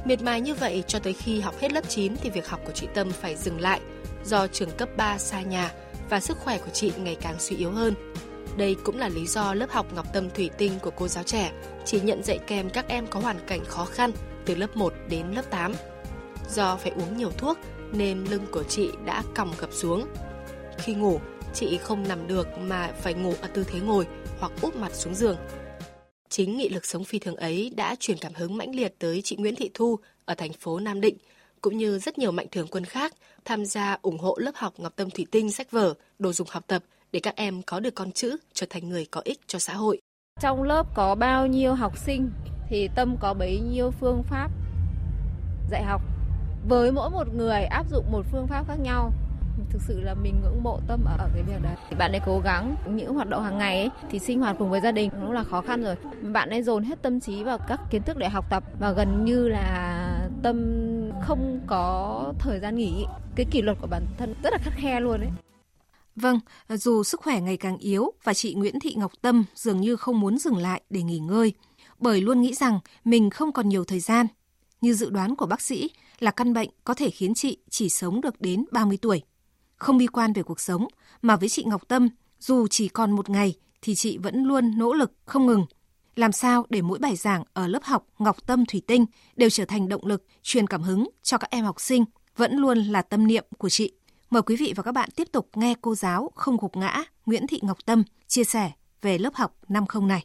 Miệt 0.05 0.23
mài 0.23 0.41
như 0.41 0.55
vậy 0.55 0.85
cho 0.87 0.99
tới 0.99 1.13
khi 1.13 1.41
học 1.41 1.55
hết 1.61 1.73
lớp 1.73 1.89
9 1.89 2.17
thì 2.17 2.31
việc 2.31 2.49
học 2.49 2.61
của 2.65 2.73
chị 2.73 2.89
Tâm 2.95 3.11
phải 3.11 3.37
dừng 3.37 3.61
lại 3.61 3.81
do 4.25 4.47
trường 4.47 4.71
cấp 4.71 4.89
3 4.97 5.19
xa 5.19 5.43
nhà 5.43 5.73
và 6.11 6.21
sức 6.21 6.39
khỏe 6.39 6.59
của 6.59 6.71
chị 6.73 6.93
ngày 6.99 7.17
càng 7.21 7.37
suy 7.39 7.57
yếu 7.57 7.71
hơn. 7.71 7.95
Đây 8.57 8.77
cũng 8.85 8.99
là 8.99 9.09
lý 9.09 9.27
do 9.27 9.55
lớp 9.55 9.71
học 9.71 9.87
Ngọc 9.95 10.07
Tâm 10.13 10.31
Thủy 10.31 10.51
Tinh 10.59 10.73
của 10.83 10.91
cô 10.91 11.09
giáo 11.09 11.25
trẻ 11.25 11.53
chỉ 11.85 12.01
nhận 12.01 12.23
dạy 12.23 12.39
kèm 12.47 12.71
các 12.71 12.89
em 12.89 13.07
có 13.07 13.21
hoàn 13.21 13.37
cảnh 13.47 13.65
khó 13.65 13.85
khăn 13.85 14.11
từ 14.47 14.55
lớp 14.55 14.77
1 14.77 14.93
đến 15.09 15.27
lớp 15.35 15.51
8. 15.51 15.73
Do 16.51 16.77
phải 16.77 16.93
uống 16.93 17.17
nhiều 17.17 17.31
thuốc 17.31 17.59
nên 17.93 18.25
lưng 18.25 18.47
của 18.53 18.63
chị 18.63 18.91
đã 19.05 19.23
còng 19.37 19.53
gập 19.59 19.73
xuống. 19.73 20.07
Khi 20.79 20.95
ngủ, 20.95 21.21
chị 21.55 21.79
không 21.83 22.09
nằm 22.09 22.27
được 22.27 22.59
mà 22.59 22.91
phải 23.01 23.15
ngủ 23.15 23.35
ở 23.41 23.49
tư 23.49 23.65
thế 23.65 23.81
ngồi 23.81 24.07
hoặc 24.41 24.53
úp 24.63 24.77
mặt 24.77 24.95
xuống 24.95 25.15
giường. 25.15 25.37
Chính 26.29 26.57
nghị 26.57 26.69
lực 26.69 26.87
sống 26.87 27.05
phi 27.05 27.19
thường 27.19 27.37
ấy 27.37 27.73
đã 27.77 27.97
truyền 28.01 28.19
cảm 28.19 28.33
hứng 28.35 28.57
mãnh 28.57 28.75
liệt 28.75 28.95
tới 28.99 29.23
chị 29.23 29.37
Nguyễn 29.37 29.55
Thị 29.57 29.71
Thu 29.75 29.99
ở 30.25 30.35
thành 30.35 30.53
phố 30.53 30.81
Nam 30.81 31.01
Định, 31.01 31.17
cũng 31.61 31.79
như 31.79 31.99
rất 31.99 32.19
nhiều 32.19 32.33
mạnh 32.33 32.47
thường 32.53 32.67
quân 32.71 32.85
khác 32.85 33.15
tham 33.45 33.65
gia 33.65 33.99
ủng 34.03 34.19
hộ 34.19 34.37
lớp 34.39 34.53
học 34.55 34.75
Ngọc 34.79 34.93
Tâm 34.97 35.11
Thủy 35.11 35.27
Tinh 35.31 35.51
sách 35.51 35.71
vở, 35.71 35.95
đồ 36.19 36.33
dùng 36.33 36.49
học 36.51 36.65
tập 36.67 36.83
để 37.13 37.21
các 37.21 37.37
em 37.37 37.63
có 37.63 37.81
được 37.81 37.95
con 37.95 38.13
chữ 38.13 38.37
trở 38.53 38.67
thành 38.71 38.89
người 38.89 39.07
có 39.11 39.21
ích 39.25 39.41
cho 39.47 39.59
xã 39.59 39.75
hội. 39.75 40.01
Trong 40.41 40.63
lớp 40.63 40.87
có 40.95 41.15
bao 41.15 41.47
nhiêu 41.47 41.75
học 41.75 41.99
sinh 41.99 42.31
thì 42.69 42.89
Tâm 42.95 43.17
có 43.21 43.35
bấy 43.35 43.61
nhiêu 43.61 43.91
phương 43.91 44.23
pháp 44.23 44.51
dạy 45.71 45.83
học. 45.83 46.03
Với 46.69 46.93
mỗi 46.93 47.11
một 47.11 47.35
người 47.35 47.63
áp 47.63 47.87
dụng 47.91 48.13
một 48.13 48.27
phương 48.33 48.47
pháp 48.47 48.65
khác 48.69 48.77
nhau 48.83 49.13
thực 49.71 49.83
sự 49.83 50.01
là 50.01 50.15
mình 50.15 50.41
ngưỡng 50.43 50.63
mộ 50.63 50.81
tâm 50.89 51.05
ở 51.05 51.29
cái 51.35 51.43
việc 51.43 51.63
đấy 51.63 51.75
bạn 51.99 52.13
ấy 52.13 52.21
cố 52.27 52.41
gắng 52.45 52.77
những 52.87 53.15
hoạt 53.15 53.29
động 53.29 53.45
hàng 53.45 53.59
ngày 53.59 53.81
ấy, 53.81 53.91
thì 54.11 54.19
sinh 54.19 54.41
hoạt 54.41 54.57
cùng 54.59 54.71
với 54.71 54.81
gia 54.81 54.93
đình 54.93 55.11
cũng 55.11 55.33
là 55.33 55.45
khó 55.45 55.61
khăn 55.61 55.83
rồi 55.85 55.97
bạn 56.23 56.51
ấy 56.51 56.63
dồn 56.63 56.85
hết 56.85 57.03
tâm 57.03 57.21
trí 57.21 57.43
vào 57.43 57.59
các 57.59 57.81
kiến 57.91 58.03
thức 58.03 58.17
để 58.17 58.29
học 58.29 58.45
tập 58.51 58.65
và 58.81 58.93
gần 58.93 59.25
như 59.25 59.49
là 59.49 60.29
tâm 60.43 60.57
không 61.23 61.61
có 61.67 62.33
thời 62.39 62.61
gian 62.61 62.77
nghỉ 62.77 63.07
cái 63.37 63.47
kỷ 63.51 63.63
luật 63.63 63.79
của 63.81 63.87
bản 63.87 64.07
thân 64.19 64.35
rất 64.43 64.53
là 64.53 64.59
khắt 64.59 64.73
khe 64.77 65.01
luôn 65.01 65.21
đấy 65.21 65.31
Vâng, 66.21 66.41
dù 66.69 67.05
sức 67.05 67.21
khỏe 67.21 67.41
ngày 67.41 67.57
càng 67.57 67.79
yếu 67.79 68.13
và 68.23 68.35
chị 68.35 68.55
Nguyễn 68.55 68.81
Thị 68.81 68.95
Ngọc 68.97 69.13
Tâm 69.23 69.45
dường 69.55 69.81
như 69.81 69.97
không 69.97 70.21
muốn 70.21 70.39
dừng 70.39 70.57
lại 70.57 70.83
để 70.91 71.03
nghỉ 71.03 71.19
ngơi, 71.19 71.53
bởi 71.99 72.21
luôn 72.21 72.41
nghĩ 72.41 72.55
rằng 72.55 72.81
mình 73.05 73.31
không 73.31 73.53
còn 73.53 73.69
nhiều 73.69 73.85
thời 73.85 74.01
gian. 74.01 74.27
Như 74.81 74.95
dự 74.95 75.11
đoán 75.11 75.37
của 75.37 75.47
bác 75.47 75.61
sĩ 75.61 75.91
là 76.19 76.31
căn 76.31 76.53
bệnh 76.53 76.71
có 76.85 76.95
thể 76.95 77.11
khiến 77.11 77.35
chị 77.35 77.59
chỉ 77.71 77.89
sống 77.89 78.21
được 78.21 78.41
đến 78.41 78.65
30 78.73 78.99
tuổi. 79.03 79.23
Không 79.79 79.99
bi 79.99 80.07
quan 80.07 80.33
về 80.33 80.43
cuộc 80.43 80.61
sống, 80.61 80.87
mà 81.23 81.37
với 81.37 81.49
chị 81.49 81.65
Ngọc 81.67 81.89
Tâm, 81.89 82.09
dù 82.41 82.67
chỉ 82.67 82.89
còn 82.89 83.11
một 83.11 83.31
ngày 83.31 83.55
thì 83.83 83.95
chị 83.95 84.19
vẫn 84.19 84.45
luôn 84.45 84.79
nỗ 84.79 84.93
lực 84.93 85.13
không 85.25 85.47
ngừng. 85.47 85.67
Làm 86.17 86.33
sao 86.33 86.67
để 86.69 86.83
mỗi 86.83 86.99
bài 86.99 87.17
giảng 87.17 87.45
ở 87.53 87.67
lớp 87.67 87.85
học 87.85 88.07
Ngọc 88.19 88.47
Tâm 88.47 88.67
Thủy 88.67 88.83
Tinh 88.87 89.07
đều 89.37 89.51
trở 89.51 89.65
thành 89.65 89.89
động 89.89 90.07
lực, 90.07 90.25
truyền 90.43 90.67
cảm 90.67 90.83
hứng 90.83 91.09
cho 91.23 91.39
các 91.39 91.51
em 91.51 91.65
học 91.65 91.81
sinh 91.81 92.05
vẫn 92.37 92.57
luôn 92.57 92.79
là 92.79 93.03
tâm 93.03 93.27
niệm 93.27 93.45
của 93.59 93.69
chị. 93.69 93.93
Mời 94.31 94.43
quý 94.43 94.57
vị 94.57 94.73
và 94.77 94.83
các 94.83 94.93
bạn 94.93 95.09
tiếp 95.17 95.29
tục 95.33 95.49
nghe 95.55 95.75
cô 95.81 95.95
giáo 95.95 96.31
không 96.35 96.57
gục 96.57 96.77
ngã 96.77 97.05
Nguyễn 97.27 97.47
Thị 97.47 97.61
Ngọc 97.63 97.79
Tâm 97.87 98.03
chia 98.29 98.45
sẻ 98.45 98.73
về 99.03 99.19
lớp 99.19 99.35
học 99.35 99.57
năm 99.69 99.87
không 99.87 100.09
này. 100.09 100.25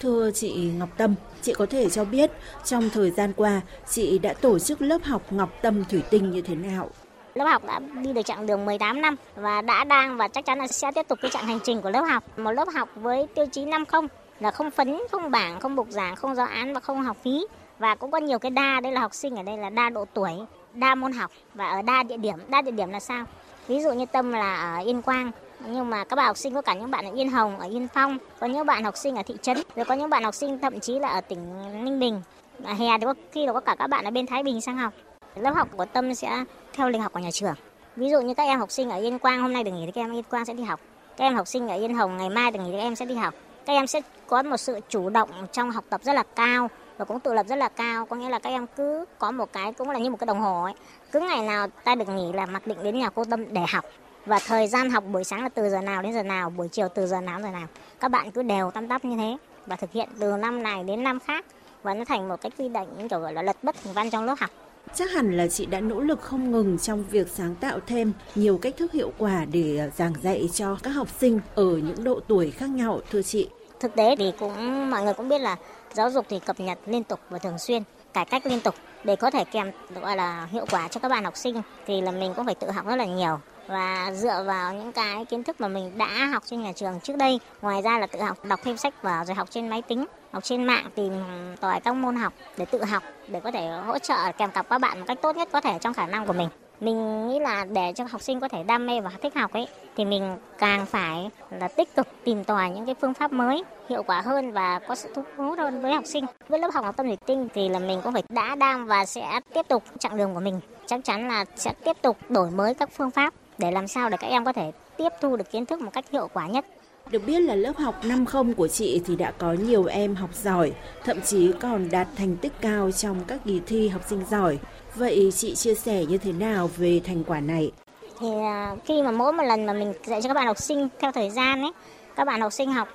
Thưa 0.00 0.30
chị 0.30 0.54
Ngọc 0.54 0.88
Tâm, 0.96 1.14
chị 1.42 1.52
có 1.54 1.66
thể 1.66 1.90
cho 1.90 2.04
biết 2.04 2.30
trong 2.64 2.90
thời 2.90 3.10
gian 3.10 3.32
qua 3.36 3.60
chị 3.90 4.18
đã 4.18 4.32
tổ 4.32 4.58
chức 4.58 4.82
lớp 4.82 5.04
học 5.04 5.32
Ngọc 5.32 5.52
Tâm 5.62 5.84
Thủy 5.84 6.02
Tinh 6.10 6.30
như 6.30 6.42
thế 6.42 6.54
nào? 6.54 6.90
Lớp 7.36 7.44
học 7.44 7.62
đã 7.66 7.80
đi 8.02 8.12
được 8.12 8.22
chặng 8.22 8.46
đường 8.46 8.64
18 8.64 9.00
năm 9.00 9.16
và 9.34 9.62
đã 9.62 9.84
đang 9.84 10.16
và 10.16 10.28
chắc 10.28 10.44
chắn 10.44 10.58
là 10.58 10.66
sẽ 10.66 10.90
tiếp 10.94 11.08
tục 11.08 11.18
cái 11.22 11.30
chặng 11.30 11.46
hành 11.46 11.58
trình 11.64 11.82
của 11.82 11.90
lớp 11.90 12.00
học. 12.00 12.38
Một 12.38 12.52
lớp 12.52 12.68
học 12.74 12.88
với 12.94 13.26
tiêu 13.34 13.46
chí 13.52 13.64
50 13.64 14.08
là 14.40 14.50
không 14.50 14.70
phấn, 14.70 14.98
không 15.10 15.30
bảng, 15.30 15.60
không 15.60 15.76
bục 15.76 15.88
giảng, 15.90 16.16
không 16.16 16.34
giáo 16.34 16.46
án 16.46 16.74
và 16.74 16.80
không 16.80 17.02
học 17.02 17.16
phí. 17.22 17.46
Và 17.78 17.94
cũng 17.94 18.10
có 18.10 18.18
nhiều 18.18 18.38
cái 18.38 18.50
đa, 18.50 18.80
đây 18.80 18.92
là 18.92 19.00
học 19.00 19.14
sinh 19.14 19.36
ở 19.36 19.42
đây 19.42 19.56
là 19.56 19.70
đa 19.70 19.90
độ 19.90 20.04
tuổi, 20.14 20.32
đa 20.74 20.94
môn 20.94 21.12
học 21.12 21.30
và 21.54 21.68
ở 21.68 21.82
đa 21.82 22.02
địa 22.02 22.16
điểm. 22.16 22.36
Đa 22.48 22.62
địa 22.62 22.70
điểm 22.70 22.90
là 22.90 23.00
sao? 23.00 23.24
Ví 23.68 23.80
dụ 23.80 23.92
như 23.92 24.06
Tâm 24.06 24.32
là 24.32 24.76
ở 24.76 24.84
Yên 24.84 25.02
Quang, 25.02 25.30
nhưng 25.66 25.90
mà 25.90 26.04
các 26.04 26.16
bạn 26.16 26.26
học 26.26 26.36
sinh 26.36 26.54
có 26.54 26.62
cả 26.62 26.74
những 26.74 26.90
bạn 26.90 27.04
ở 27.04 27.12
Yên 27.14 27.30
Hồng, 27.30 27.58
ở 27.58 27.68
Yên 27.68 27.88
Phong, 27.94 28.18
có 28.40 28.46
những 28.46 28.66
bạn 28.66 28.84
học 28.84 28.96
sinh 28.96 29.16
ở 29.16 29.22
thị 29.22 29.34
trấn, 29.42 29.56
rồi 29.76 29.84
có 29.84 29.94
những 29.94 30.10
bạn 30.10 30.24
học 30.24 30.34
sinh 30.34 30.58
thậm 30.58 30.80
chí 30.80 30.98
là 30.98 31.08
ở 31.08 31.20
tỉnh 31.20 31.40
Ninh 31.84 32.00
Bình. 32.00 32.22
Hè 32.64 32.98
thì 32.98 33.06
có 33.06 33.14
khi 33.32 33.46
là 33.46 33.52
có 33.52 33.60
cả 33.60 33.74
các 33.78 33.86
bạn 33.86 34.04
ở 34.04 34.10
bên 34.10 34.26
Thái 34.26 34.42
Bình 34.42 34.60
sang 34.60 34.76
học. 34.76 34.92
Lớp 35.34 35.50
học 35.50 35.68
của 35.76 35.84
Tâm 35.84 36.14
sẽ 36.14 36.44
theo 36.76 36.88
lịch 36.88 37.02
học 37.02 37.12
của 37.12 37.20
nhà 37.20 37.30
trường. 37.30 37.54
Ví 37.96 38.10
dụ 38.10 38.20
như 38.20 38.34
các 38.34 38.42
em 38.42 38.58
học 38.58 38.70
sinh 38.70 38.90
ở 38.90 38.98
Yên 38.98 39.18
Quang 39.18 39.42
hôm 39.42 39.52
nay 39.52 39.64
được 39.64 39.70
nghỉ 39.70 39.86
thì 39.86 39.92
các 39.92 40.00
em 40.00 40.12
Yên 40.12 40.22
Quang 40.22 40.44
sẽ 40.44 40.54
đi 40.54 40.62
học. 40.62 40.80
Các 41.16 41.24
em 41.24 41.34
học 41.34 41.48
sinh 41.48 41.68
ở 41.68 41.76
Yên 41.76 41.94
Hồng 41.94 42.16
ngày 42.16 42.30
mai 42.30 42.50
được 42.50 42.60
nghỉ 42.60 42.70
thì 42.70 42.76
các 42.76 42.82
em 42.82 42.96
sẽ 42.96 43.04
đi 43.04 43.14
học. 43.14 43.34
Các 43.66 43.72
em 43.72 43.86
sẽ 43.86 44.00
có 44.26 44.42
một 44.42 44.56
sự 44.56 44.80
chủ 44.88 45.08
động 45.08 45.30
trong 45.52 45.70
học 45.70 45.84
tập 45.90 46.00
rất 46.04 46.12
là 46.12 46.22
cao 46.22 46.70
và 46.98 47.04
cũng 47.04 47.20
tự 47.20 47.34
lập 47.34 47.46
rất 47.48 47.56
là 47.56 47.68
cao. 47.68 48.06
Có 48.06 48.16
nghĩa 48.16 48.28
là 48.28 48.38
các 48.38 48.50
em 48.50 48.66
cứ 48.76 49.04
có 49.18 49.30
một 49.30 49.52
cái 49.52 49.72
cũng 49.72 49.90
là 49.90 49.98
như 49.98 50.10
một 50.10 50.16
cái 50.20 50.26
đồng 50.26 50.40
hồ 50.40 50.62
ấy. 50.62 50.74
Cứ 51.12 51.20
ngày 51.20 51.46
nào 51.46 51.66
ta 51.84 51.94
được 51.94 52.08
nghỉ 52.08 52.32
là 52.32 52.46
mặc 52.46 52.66
định 52.66 52.78
đến 52.82 52.98
nhà 52.98 53.10
cô 53.10 53.24
Tâm 53.24 53.54
để 53.54 53.62
học. 53.72 53.84
Và 54.26 54.38
thời 54.46 54.68
gian 54.68 54.90
học 54.90 55.04
buổi 55.12 55.24
sáng 55.24 55.42
là 55.42 55.48
từ 55.48 55.70
giờ 55.70 55.80
nào 55.80 56.02
đến 56.02 56.12
giờ 56.12 56.22
nào, 56.22 56.50
buổi 56.50 56.68
chiều 56.68 56.88
từ 56.88 57.06
giờ 57.06 57.20
nào 57.20 57.38
đến 57.38 57.44
giờ 57.44 57.50
nào. 57.50 57.66
Các 58.00 58.10
bạn 58.10 58.30
cứ 58.30 58.42
đều 58.42 58.70
tăm 58.70 58.88
tắp 58.88 59.04
như 59.04 59.16
thế 59.16 59.36
và 59.66 59.76
thực 59.76 59.92
hiện 59.92 60.08
từ 60.20 60.36
năm 60.36 60.62
này 60.62 60.84
đến 60.84 61.02
năm 61.02 61.20
khác 61.20 61.44
và 61.82 61.94
nó 61.94 62.04
thành 62.04 62.28
một 62.28 62.40
cái 62.40 62.50
quy 62.58 62.68
định 62.68 63.08
kiểu 63.08 63.20
gọi 63.20 63.32
là 63.32 63.42
lật 63.42 63.56
bất 63.62 63.76
thành 63.84 63.92
văn 63.92 64.10
trong 64.10 64.24
lớp 64.24 64.34
học. 64.38 64.50
Chắc 64.94 65.10
hẳn 65.10 65.36
là 65.36 65.48
chị 65.48 65.66
đã 65.66 65.80
nỗ 65.80 66.00
lực 66.00 66.20
không 66.20 66.50
ngừng 66.50 66.78
trong 66.78 67.04
việc 67.10 67.28
sáng 67.28 67.54
tạo 67.54 67.80
thêm 67.86 68.12
nhiều 68.34 68.58
cách 68.58 68.74
thức 68.76 68.92
hiệu 68.92 69.12
quả 69.18 69.44
để 69.52 69.78
à, 69.78 69.88
giảng 69.96 70.12
dạy 70.22 70.48
cho 70.52 70.76
các 70.82 70.90
học 70.90 71.08
sinh 71.20 71.40
ở 71.54 71.64
những 71.64 72.04
độ 72.04 72.20
tuổi 72.28 72.50
khác 72.50 72.70
nhau 72.70 73.00
thưa 73.10 73.22
chị. 73.22 73.48
Thực 73.80 73.94
tế 73.94 74.16
thì 74.16 74.32
cũng 74.38 74.90
mọi 74.90 75.02
người 75.02 75.14
cũng 75.14 75.28
biết 75.28 75.40
là 75.40 75.56
giáo 75.94 76.10
dục 76.10 76.26
thì 76.28 76.38
cập 76.38 76.60
nhật 76.60 76.78
liên 76.86 77.04
tục 77.04 77.20
và 77.30 77.38
thường 77.38 77.58
xuyên, 77.58 77.82
cải 78.12 78.24
cách 78.24 78.46
liên 78.46 78.60
tục 78.60 78.74
để 79.04 79.16
có 79.16 79.30
thể 79.30 79.44
kèm 79.44 79.70
gọi 80.02 80.16
là 80.16 80.48
hiệu 80.52 80.66
quả 80.70 80.88
cho 80.88 81.00
các 81.00 81.08
bạn 81.08 81.24
học 81.24 81.36
sinh 81.36 81.62
thì 81.86 82.00
là 82.00 82.10
mình 82.10 82.32
cũng 82.36 82.46
phải 82.46 82.54
tự 82.54 82.70
học 82.70 82.86
rất 82.86 82.96
là 82.96 83.06
nhiều 83.06 83.38
và 83.66 84.12
dựa 84.14 84.44
vào 84.46 84.74
những 84.74 84.92
cái 84.92 85.24
kiến 85.24 85.42
thức 85.42 85.60
mà 85.60 85.68
mình 85.68 85.98
đã 85.98 86.26
học 86.32 86.42
trên 86.46 86.62
nhà 86.62 86.72
trường 86.72 87.00
trước 87.00 87.16
đây, 87.16 87.40
ngoài 87.62 87.82
ra 87.82 87.98
là 87.98 88.06
tự 88.06 88.20
học, 88.20 88.44
đọc 88.44 88.60
thêm 88.64 88.76
sách 88.76 89.02
vở 89.02 89.24
rồi 89.26 89.34
học 89.34 89.50
trên 89.50 89.68
máy 89.68 89.82
tính, 89.82 90.06
học 90.32 90.44
trên 90.44 90.64
mạng, 90.64 90.90
tìm 90.94 91.12
tòi 91.60 91.80
các 91.80 91.92
môn 91.92 92.16
học 92.16 92.32
để 92.56 92.64
tự 92.64 92.84
học, 92.84 93.02
để 93.28 93.40
có 93.40 93.50
thể 93.50 93.68
hỗ 93.86 93.98
trợ, 93.98 94.32
kèm 94.38 94.50
cặp 94.50 94.68
các 94.68 94.78
bạn 94.78 94.98
một 94.98 95.04
cách 95.08 95.18
tốt 95.22 95.36
nhất 95.36 95.48
có 95.52 95.60
thể 95.60 95.78
trong 95.80 95.94
khả 95.94 96.06
năng 96.06 96.26
của 96.26 96.32
mình. 96.32 96.48
Mình 96.80 97.28
nghĩ 97.28 97.38
là 97.38 97.64
để 97.64 97.92
cho 97.96 98.04
học 98.10 98.22
sinh 98.22 98.40
có 98.40 98.48
thể 98.48 98.62
đam 98.62 98.86
mê 98.86 99.00
và 99.00 99.10
thích 99.22 99.34
học 99.34 99.52
ấy, 99.52 99.68
thì 99.96 100.04
mình 100.04 100.36
càng 100.58 100.86
phải 100.86 101.30
là 101.50 101.68
tích 101.68 101.96
cực 101.96 102.06
tìm 102.24 102.44
tòi 102.44 102.70
những 102.70 102.86
cái 102.86 102.94
phương 103.00 103.14
pháp 103.14 103.32
mới, 103.32 103.64
hiệu 103.88 104.02
quả 104.02 104.20
hơn 104.20 104.52
và 104.52 104.78
có 104.78 104.94
sự 104.94 105.12
thu 105.14 105.22
hút 105.36 105.58
hơn 105.58 105.82
với 105.82 105.92
học 105.92 106.04
sinh. 106.06 106.24
Với 106.48 106.58
lớp 106.58 106.68
học 106.74 106.84
học 106.84 106.96
tâm 106.96 107.06
thủy 107.06 107.16
tinh 107.26 107.48
thì 107.54 107.68
là 107.68 107.78
mình 107.78 108.00
cũng 108.04 108.12
phải 108.12 108.22
đã 108.28 108.54
đang 108.54 108.86
và 108.86 109.04
sẽ 109.04 109.40
tiếp 109.54 109.68
tục 109.68 109.82
chặng 109.98 110.16
đường 110.16 110.34
của 110.34 110.40
mình. 110.40 110.60
Chắc 110.86 111.00
chắn 111.04 111.28
là 111.28 111.44
sẽ 111.56 111.72
tiếp 111.84 111.96
tục 112.02 112.16
đổi 112.28 112.50
mới 112.50 112.74
các 112.74 112.90
phương 112.92 113.10
pháp 113.10 113.34
để 113.58 113.70
làm 113.70 113.88
sao 113.88 114.10
để 114.10 114.16
các 114.16 114.26
em 114.26 114.44
có 114.44 114.52
thể 114.52 114.72
tiếp 114.96 115.08
thu 115.20 115.36
được 115.36 115.50
kiến 115.50 115.66
thức 115.66 115.80
một 115.80 115.90
cách 115.92 116.04
hiệu 116.12 116.28
quả 116.32 116.46
nhất. 116.46 116.64
Được 117.10 117.26
biết 117.26 117.40
là 117.40 117.54
lớp 117.54 117.76
học 117.76 117.94
năm 118.04 118.26
không 118.26 118.54
của 118.54 118.68
chị 118.68 119.02
thì 119.06 119.16
đã 119.16 119.30
có 119.38 119.52
nhiều 119.52 119.84
em 119.84 120.14
học 120.14 120.30
giỏi, 120.34 120.72
thậm 121.04 121.20
chí 121.20 121.52
còn 121.60 121.88
đạt 121.90 122.08
thành 122.16 122.36
tích 122.36 122.52
cao 122.60 122.90
trong 122.90 123.16
các 123.26 123.40
kỳ 123.44 123.60
thi 123.66 123.88
học 123.88 124.02
sinh 124.08 124.22
giỏi. 124.30 124.58
Vậy 124.94 125.32
chị 125.34 125.54
chia 125.54 125.74
sẻ 125.74 126.04
như 126.04 126.18
thế 126.18 126.32
nào 126.32 126.70
về 126.76 127.00
thành 127.04 127.24
quả 127.24 127.40
này? 127.40 127.72
Thì 128.20 128.28
à, 128.42 128.76
khi 128.84 129.02
mà 129.02 129.10
mỗi 129.10 129.32
một 129.32 129.42
lần 129.42 129.66
mà 129.66 129.72
mình 129.72 129.92
dạy 130.04 130.22
cho 130.22 130.28
các 130.28 130.34
bạn 130.34 130.46
học 130.46 130.58
sinh 130.58 130.88
theo 130.98 131.12
thời 131.12 131.30
gian 131.30 131.62
ấy, 131.62 131.72
các 132.16 132.24
bạn 132.24 132.40
học 132.40 132.52
sinh 132.52 132.72
học 132.72 132.88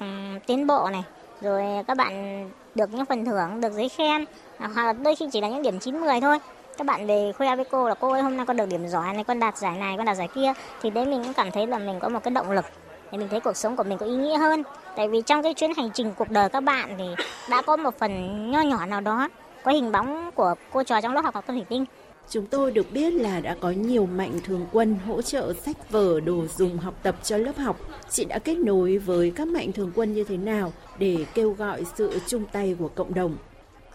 tiến 0.48 0.68
bộ 0.68 0.90
này, 0.92 1.04
rồi 1.42 1.64
các 1.88 1.98
bạn 1.98 2.50
được 2.76 2.94
những 2.94 3.06
phần 3.06 3.26
thưởng, 3.26 3.62
được 3.62 3.74
giấy 3.74 3.90
khen, 3.90 4.26
hoặc 4.58 4.86
là 4.86 4.94
đôi 4.94 5.16
khi 5.16 5.26
chỉ 5.32 5.42
là 5.42 5.50
những 5.50 5.62
điểm 5.62 5.80
9 5.80 6.02
10 6.02 6.22
thôi 6.22 6.38
các 6.82 6.86
bạn 6.86 7.08
về 7.08 7.32
khoe 7.38 7.56
với 7.56 7.66
cô 7.72 7.90
là 7.90 7.96
cô 7.96 8.12
ơi, 8.12 8.22
hôm 8.22 8.38
nay 8.38 8.46
con 8.46 8.58
được 8.58 8.66
điểm 8.70 8.88
giỏi 8.88 9.14
này, 9.14 9.24
con 9.24 9.40
đạt 9.40 9.58
giải 9.58 9.78
này, 9.78 9.98
con 9.98 10.06
đạt 10.06 10.18
giải 10.18 10.28
kia 10.36 10.54
thì 10.82 10.90
đấy, 10.90 11.06
mình 11.06 11.24
cũng 11.24 11.34
cảm 11.34 11.52
thấy 11.52 11.68
là 11.68 11.78
mình 11.78 12.00
có 12.00 12.10
một 12.10 12.24
cái 12.24 12.32
động 12.32 12.52
lực 12.52 12.66
để 13.12 13.18
mình 13.18 13.28
thấy 13.30 13.40
cuộc 13.40 13.58
sống 13.58 13.76
của 13.76 13.84
mình 13.84 13.98
có 13.98 14.06
ý 14.06 14.16
nghĩa 14.16 14.38
hơn 14.38 14.64
tại 14.96 15.08
vì 15.08 15.22
trong 15.22 15.44
cái 15.44 15.54
chuyến 15.54 15.74
hành 15.78 15.90
trình 15.94 16.14
cuộc 16.18 16.32
đời 16.32 16.50
các 16.50 16.64
bạn 16.64 16.96
thì 16.98 17.06
đã 17.50 17.62
có 17.62 17.78
một 17.78 18.00
phần 18.00 18.52
nho 18.52 18.62
nhỏ 18.62 18.86
nào 18.86 19.02
đó, 19.02 19.30
có 19.64 19.72
hình 19.72 19.92
bóng 19.92 20.32
của 20.36 20.56
cô 20.72 20.84
trò 20.84 21.02
trong 21.02 21.14
lớp 21.14 21.22
học 21.22 21.36
học 21.36 21.44
tâm 21.48 21.56
thủy 21.56 21.66
tinh 21.70 21.86
Chúng 22.30 22.46
tôi 22.46 22.72
được 22.72 22.92
biết 22.92 23.14
là 23.14 23.40
đã 23.40 23.56
có 23.60 23.72
nhiều 23.72 24.06
mạnh 24.06 24.40
thường 24.44 24.66
quân 24.72 24.96
hỗ 25.08 25.22
trợ 25.22 25.54
sách 25.54 25.92
vở, 25.92 26.20
đồ 26.20 26.48
dùng 26.58 26.78
học 26.78 26.94
tập 27.04 27.16
cho 27.24 27.38
lớp 27.38 27.58
học. 27.58 27.78
Chị 28.10 28.26
đã 28.26 28.40
kết 28.40 28.58
nối 28.58 28.98
với 28.98 29.32
các 29.36 29.48
mạnh 29.48 29.72
thường 29.72 29.92
quân 29.96 30.14
như 30.14 30.24
thế 30.24 30.38
nào 30.38 30.74
để 31.00 31.26
kêu 31.34 31.52
gọi 31.52 31.84
sự 31.96 32.20
chung 32.28 32.44
tay 32.52 32.76
của 32.80 32.88
cộng 32.88 33.14
đồng? 33.14 33.38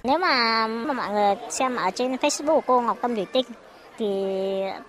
Nếu 0.07 0.19
mà, 0.19 0.67
mà 0.67 0.93
mọi 0.93 1.11
người 1.11 1.35
xem 1.51 1.77
ở 1.77 1.91
trên 1.91 2.15
Facebook 2.15 2.55
của 2.55 2.61
cô 2.67 2.81
Ngọc 2.81 2.99
Tâm 3.03 3.15
Thủy 3.15 3.27
Tinh 3.33 3.45
thì 3.99 4.07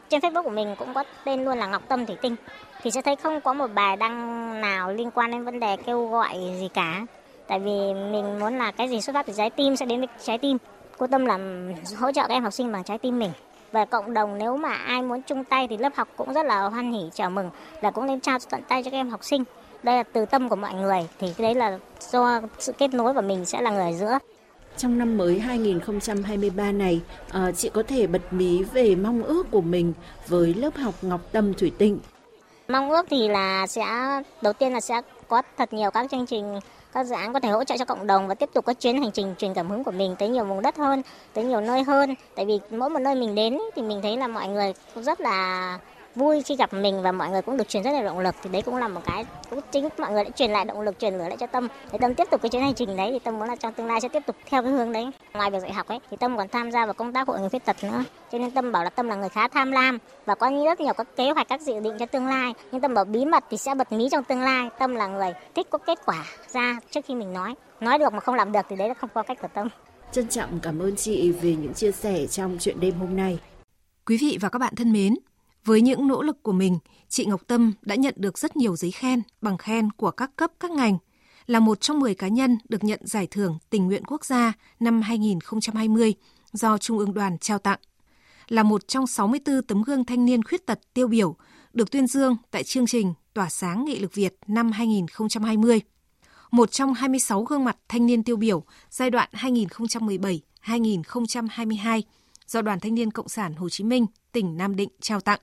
trên 0.09 0.21
Facebook 0.21 0.43
của 0.43 0.49
mình 0.49 0.75
cũng 0.79 0.93
có 0.93 1.03
tên 1.23 1.45
luôn 1.45 1.57
là 1.57 1.67
Ngọc 1.67 1.81
Tâm 1.87 2.05
Thủy 2.05 2.15
Tinh 2.21 2.35
thì 2.81 2.91
sẽ 2.91 3.01
thấy 3.01 3.15
không 3.15 3.41
có 3.41 3.53
một 3.53 3.67
bài 3.73 3.97
đăng 3.97 4.61
nào 4.61 4.91
liên 4.91 5.11
quan 5.11 5.31
đến 5.31 5.43
vấn 5.43 5.59
đề 5.59 5.77
kêu 5.85 6.07
gọi 6.07 6.33
gì 6.59 6.69
cả. 6.73 7.05
Tại 7.47 7.59
vì 7.59 7.93
mình 8.11 8.39
muốn 8.39 8.57
là 8.57 8.71
cái 8.71 8.89
gì 8.89 9.01
xuất 9.01 9.13
phát 9.13 9.25
từ 9.25 9.33
trái 9.37 9.49
tim 9.49 9.75
sẽ 9.75 9.85
đến 9.85 9.99
với 9.99 10.07
trái 10.23 10.37
tim. 10.37 10.57
Cô 10.97 11.07
Tâm 11.07 11.25
làm 11.25 11.71
hỗ 11.97 12.11
trợ 12.11 12.21
các 12.21 12.33
em 12.33 12.43
học 12.43 12.53
sinh 12.53 12.71
bằng 12.71 12.83
trái 12.83 12.97
tim 12.97 13.19
mình. 13.19 13.31
Và 13.71 13.85
cộng 13.85 14.13
đồng 14.13 14.37
nếu 14.37 14.57
mà 14.57 14.73
ai 14.73 15.01
muốn 15.01 15.21
chung 15.21 15.43
tay 15.43 15.67
thì 15.67 15.77
lớp 15.77 15.95
học 15.95 16.07
cũng 16.17 16.33
rất 16.33 16.45
là 16.45 16.61
hoan 16.61 16.91
hỉ 16.91 17.09
chào 17.13 17.29
mừng 17.29 17.49
là 17.81 17.91
cũng 17.91 18.05
nên 18.05 18.19
trao 18.19 18.37
tận 18.49 18.61
tay 18.67 18.83
cho 18.83 18.91
các 18.91 18.97
em 18.97 19.09
học 19.09 19.23
sinh 19.23 19.43
đây 19.83 19.97
là 19.97 20.03
từ 20.03 20.25
tâm 20.25 20.49
của 20.49 20.55
mọi 20.55 20.73
người 20.73 21.07
thì 21.19 21.33
cái 21.37 21.47
đấy 21.47 21.55
là 21.55 21.79
do 21.99 22.41
sự 22.59 22.71
kết 22.77 22.93
nối 22.93 23.13
và 23.13 23.21
mình 23.21 23.45
sẽ 23.45 23.61
là 23.61 23.71
người 23.71 23.83
ở 23.83 23.91
giữa 23.91 24.19
trong 24.77 24.97
năm 24.97 25.17
mới 25.17 25.39
2023 25.39 26.71
này, 26.71 27.01
à, 27.31 27.51
chị 27.51 27.69
có 27.73 27.83
thể 27.83 28.07
bật 28.07 28.33
mí 28.33 28.63
về 28.63 28.95
mong 28.95 29.23
ước 29.23 29.51
của 29.51 29.61
mình 29.61 29.93
với 30.27 30.53
lớp 30.53 30.75
học 30.75 30.93
Ngọc 31.01 31.21
Tâm 31.31 31.53
Thủy 31.53 31.71
Tinh. 31.77 31.99
Mong 32.67 32.89
ước 32.89 33.05
thì 33.09 33.27
là 33.27 33.67
sẽ 33.67 33.85
đầu 34.41 34.53
tiên 34.53 34.73
là 34.73 34.81
sẽ 34.81 35.01
có 35.27 35.41
thật 35.57 35.73
nhiều 35.73 35.91
các 35.91 36.11
chương 36.11 36.25
trình 36.25 36.59
các 36.93 37.03
dự 37.03 37.15
án 37.15 37.33
có 37.33 37.39
thể 37.39 37.49
hỗ 37.49 37.63
trợ 37.63 37.77
cho 37.77 37.85
cộng 37.85 38.07
đồng 38.07 38.27
và 38.27 38.35
tiếp 38.35 38.49
tục 38.53 38.65
các 38.65 38.79
chuyến 38.79 39.01
hành 39.01 39.11
trình 39.11 39.35
truyền 39.37 39.53
cảm 39.53 39.69
hứng 39.69 39.83
của 39.83 39.91
mình 39.91 40.15
tới 40.19 40.29
nhiều 40.29 40.45
vùng 40.45 40.61
đất 40.61 40.77
hơn, 40.77 41.01
tới 41.33 41.43
nhiều 41.43 41.61
nơi 41.61 41.83
hơn. 41.83 42.15
Tại 42.35 42.45
vì 42.45 42.59
mỗi 42.71 42.89
một 42.89 42.99
nơi 42.99 43.15
mình 43.15 43.35
đến 43.35 43.57
thì 43.75 43.81
mình 43.81 43.99
thấy 44.01 44.17
là 44.17 44.27
mọi 44.27 44.47
người 44.47 44.73
cũng 44.95 45.03
rất 45.03 45.21
là 45.21 45.79
vui 46.17 46.41
khi 46.41 46.55
gặp 46.55 46.73
mình 46.73 47.01
và 47.01 47.11
mọi 47.11 47.29
người 47.29 47.41
cũng 47.41 47.57
được 47.57 47.69
truyền 47.69 47.83
rất 47.83 47.91
là 47.91 48.03
động 48.03 48.19
lực. 48.19 48.35
Thì 48.43 48.49
đấy 48.49 48.61
cũng 48.61 48.75
là 48.75 48.87
một 48.87 49.01
cái 49.05 49.25
cũng 49.49 49.59
chính 49.71 49.89
mọi 49.97 50.11
người 50.11 50.23
đã 50.23 50.29
truyền 50.29 50.51
lại 50.51 50.65
động 50.65 50.81
lực 50.81 50.99
truyền 50.99 51.13
lửa 51.13 51.27
lại 51.27 51.37
cho 51.39 51.47
tâm. 51.47 51.67
Để 51.91 51.97
tâm 52.01 52.15
tiếp 52.15 52.27
tục 52.31 52.41
cái 52.41 52.49
chuyến 52.49 52.61
hành 52.61 52.73
trình 52.73 52.97
đấy 52.97 53.09
thì 53.11 53.19
tâm 53.19 53.39
muốn 53.39 53.47
là 53.47 53.55
trong 53.55 53.73
tương 53.73 53.87
lai 53.87 54.01
sẽ 54.01 54.07
tiếp 54.07 54.23
tục 54.25 54.35
theo 54.45 54.63
cái 54.63 54.71
hướng 54.71 54.91
đấy. 54.91 55.05
Ngoài 55.33 55.51
việc 55.51 55.59
dạy 55.61 55.73
học 55.73 55.87
ấy 55.87 55.99
thì 56.11 56.17
tâm 56.17 56.37
còn 56.37 56.47
tham 56.47 56.71
gia 56.71 56.85
vào 56.85 56.93
công 56.93 57.13
tác 57.13 57.27
hội 57.27 57.39
người 57.39 57.49
khuyết 57.49 57.65
tật 57.65 57.83
nữa. 57.83 58.03
Cho 58.31 58.37
nên 58.37 58.51
tâm 58.51 58.71
bảo 58.71 58.83
là 58.83 58.89
tâm 58.89 59.07
là 59.07 59.15
người 59.15 59.29
khá 59.29 59.47
tham 59.47 59.71
lam 59.71 59.97
và 60.25 60.35
có 60.35 60.51
rất 60.65 60.79
nhiều 60.79 60.93
các 60.93 61.07
kế 61.15 61.31
hoạch 61.31 61.47
các 61.47 61.61
dự 61.61 61.79
định 61.79 61.93
cho 61.99 62.05
tương 62.05 62.27
lai. 62.27 62.53
Nhưng 62.71 62.81
tâm 62.81 62.93
bảo 62.93 63.05
bí 63.05 63.25
mật 63.25 63.43
thì 63.49 63.57
sẽ 63.57 63.75
bật 63.75 63.91
mí 63.91 64.07
trong 64.11 64.23
tương 64.23 64.41
lai. 64.41 64.69
Tâm 64.79 64.95
là 64.95 65.07
người 65.07 65.33
thích 65.55 65.67
có 65.69 65.77
kết 65.77 65.99
quả 66.05 66.25
ra 66.53 66.79
trước 66.91 67.05
khi 67.05 67.15
mình 67.15 67.33
nói. 67.33 67.55
Nói 67.79 67.99
được 67.99 68.13
mà 68.13 68.19
không 68.19 68.35
làm 68.35 68.51
được 68.51 68.65
thì 68.69 68.75
đấy 68.75 68.87
là 68.87 68.93
không 68.93 69.09
có 69.13 69.23
cách 69.23 69.41
của 69.41 69.47
tâm. 69.53 69.69
Trân 70.11 70.27
trọng 70.27 70.59
cảm 70.59 70.79
ơn 70.79 70.95
chị 70.95 71.31
về 71.31 71.55
những 71.55 71.73
chia 71.73 71.91
sẻ 71.91 72.27
trong 72.27 72.57
chuyện 72.59 72.79
đêm 72.79 72.93
hôm 72.99 73.15
nay. 73.15 73.39
Quý 74.05 74.17
vị 74.21 74.37
và 74.41 74.49
các 74.49 74.59
bạn 74.59 74.75
thân 74.75 74.93
mến 74.93 75.15
với 75.67 75.81
những 75.81 76.07
nỗ 76.07 76.21
lực 76.21 76.43
của 76.43 76.51
mình, 76.51 76.77
chị 77.09 77.25
Ngọc 77.25 77.41
Tâm 77.47 77.73
đã 77.81 77.95
nhận 77.95 78.13
được 78.17 78.37
rất 78.37 78.57
nhiều 78.57 78.75
giấy 78.75 78.91
khen, 78.91 79.21
bằng 79.41 79.57
khen 79.57 79.91
của 79.91 80.11
các 80.11 80.31
cấp 80.35 80.51
các 80.59 80.71
ngành, 80.71 80.97
là 81.45 81.59
một 81.59 81.81
trong 81.81 81.99
10 81.99 82.15
cá 82.15 82.27
nhân 82.27 82.57
được 82.69 82.83
nhận 82.83 82.99
giải 83.03 83.27
thưởng 83.31 83.57
tình 83.69 83.87
nguyện 83.87 84.03
quốc 84.05 84.25
gia 84.25 84.53
năm 84.79 85.01
2020 85.01 86.13
do 86.53 86.77
Trung 86.77 86.97
ương 86.97 87.13
đoàn 87.13 87.37
trao 87.37 87.59
tặng. 87.59 87.79
Là 88.47 88.63
một 88.63 88.87
trong 88.87 89.07
64 89.07 89.61
tấm 89.61 89.81
gương 89.81 90.05
thanh 90.05 90.25
niên 90.25 90.43
khuyết 90.43 90.65
tật 90.65 90.79
tiêu 90.93 91.07
biểu 91.07 91.35
được 91.73 91.91
tuyên 91.91 92.07
dương 92.07 92.37
tại 92.51 92.63
chương 92.63 92.87
trình 92.87 93.13
Tỏa 93.33 93.49
sáng 93.49 93.85
nghị 93.85 93.99
lực 93.99 94.13
Việt 94.13 94.35
năm 94.47 94.71
2020. 94.71 95.81
Một 96.51 96.71
trong 96.71 96.93
26 96.93 97.43
gương 97.43 97.63
mặt 97.63 97.77
thanh 97.89 98.05
niên 98.05 98.23
tiêu 98.23 98.35
biểu 98.35 98.63
giai 98.89 99.09
đoạn 99.09 99.29
2017-2022 99.31 102.01
do 102.47 102.61
Đoàn 102.61 102.79
Thanh 102.79 102.95
niên 102.95 103.11
Cộng 103.11 103.29
sản 103.29 103.53
Hồ 103.53 103.69
Chí 103.69 103.83
Minh, 103.83 104.05
tỉnh 104.31 104.57
Nam 104.57 104.75
Định 104.75 104.89
trao 105.01 105.19
tặng. 105.19 105.39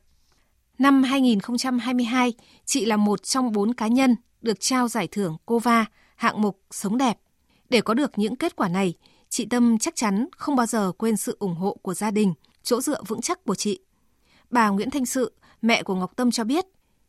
Năm 0.78 1.02
2022, 1.02 2.32
chị 2.64 2.84
là 2.84 2.96
một 2.96 3.22
trong 3.22 3.52
bốn 3.52 3.74
cá 3.74 3.86
nhân 3.86 4.16
được 4.40 4.60
trao 4.60 4.88
giải 4.88 5.08
thưởng 5.08 5.36
COVA 5.46 5.86
hạng 6.16 6.42
mục 6.42 6.60
Sống 6.70 6.98
đẹp. 6.98 7.18
Để 7.68 7.80
có 7.80 7.94
được 7.94 8.10
những 8.16 8.36
kết 8.36 8.56
quả 8.56 8.68
này, 8.68 8.94
chị 9.28 9.44
Tâm 9.44 9.78
chắc 9.78 9.96
chắn 9.96 10.26
không 10.36 10.56
bao 10.56 10.66
giờ 10.66 10.92
quên 10.98 11.16
sự 11.16 11.36
ủng 11.38 11.54
hộ 11.54 11.76
của 11.82 11.94
gia 11.94 12.10
đình, 12.10 12.34
chỗ 12.62 12.80
dựa 12.80 13.02
vững 13.06 13.20
chắc 13.20 13.44
của 13.44 13.54
chị. 13.54 13.80
Bà 14.50 14.68
Nguyễn 14.68 14.90
Thanh 14.90 15.06
Sự, 15.06 15.32
mẹ 15.62 15.82
của 15.82 15.94
Ngọc 15.94 16.16
Tâm 16.16 16.30
cho 16.30 16.44
biết, 16.44 16.64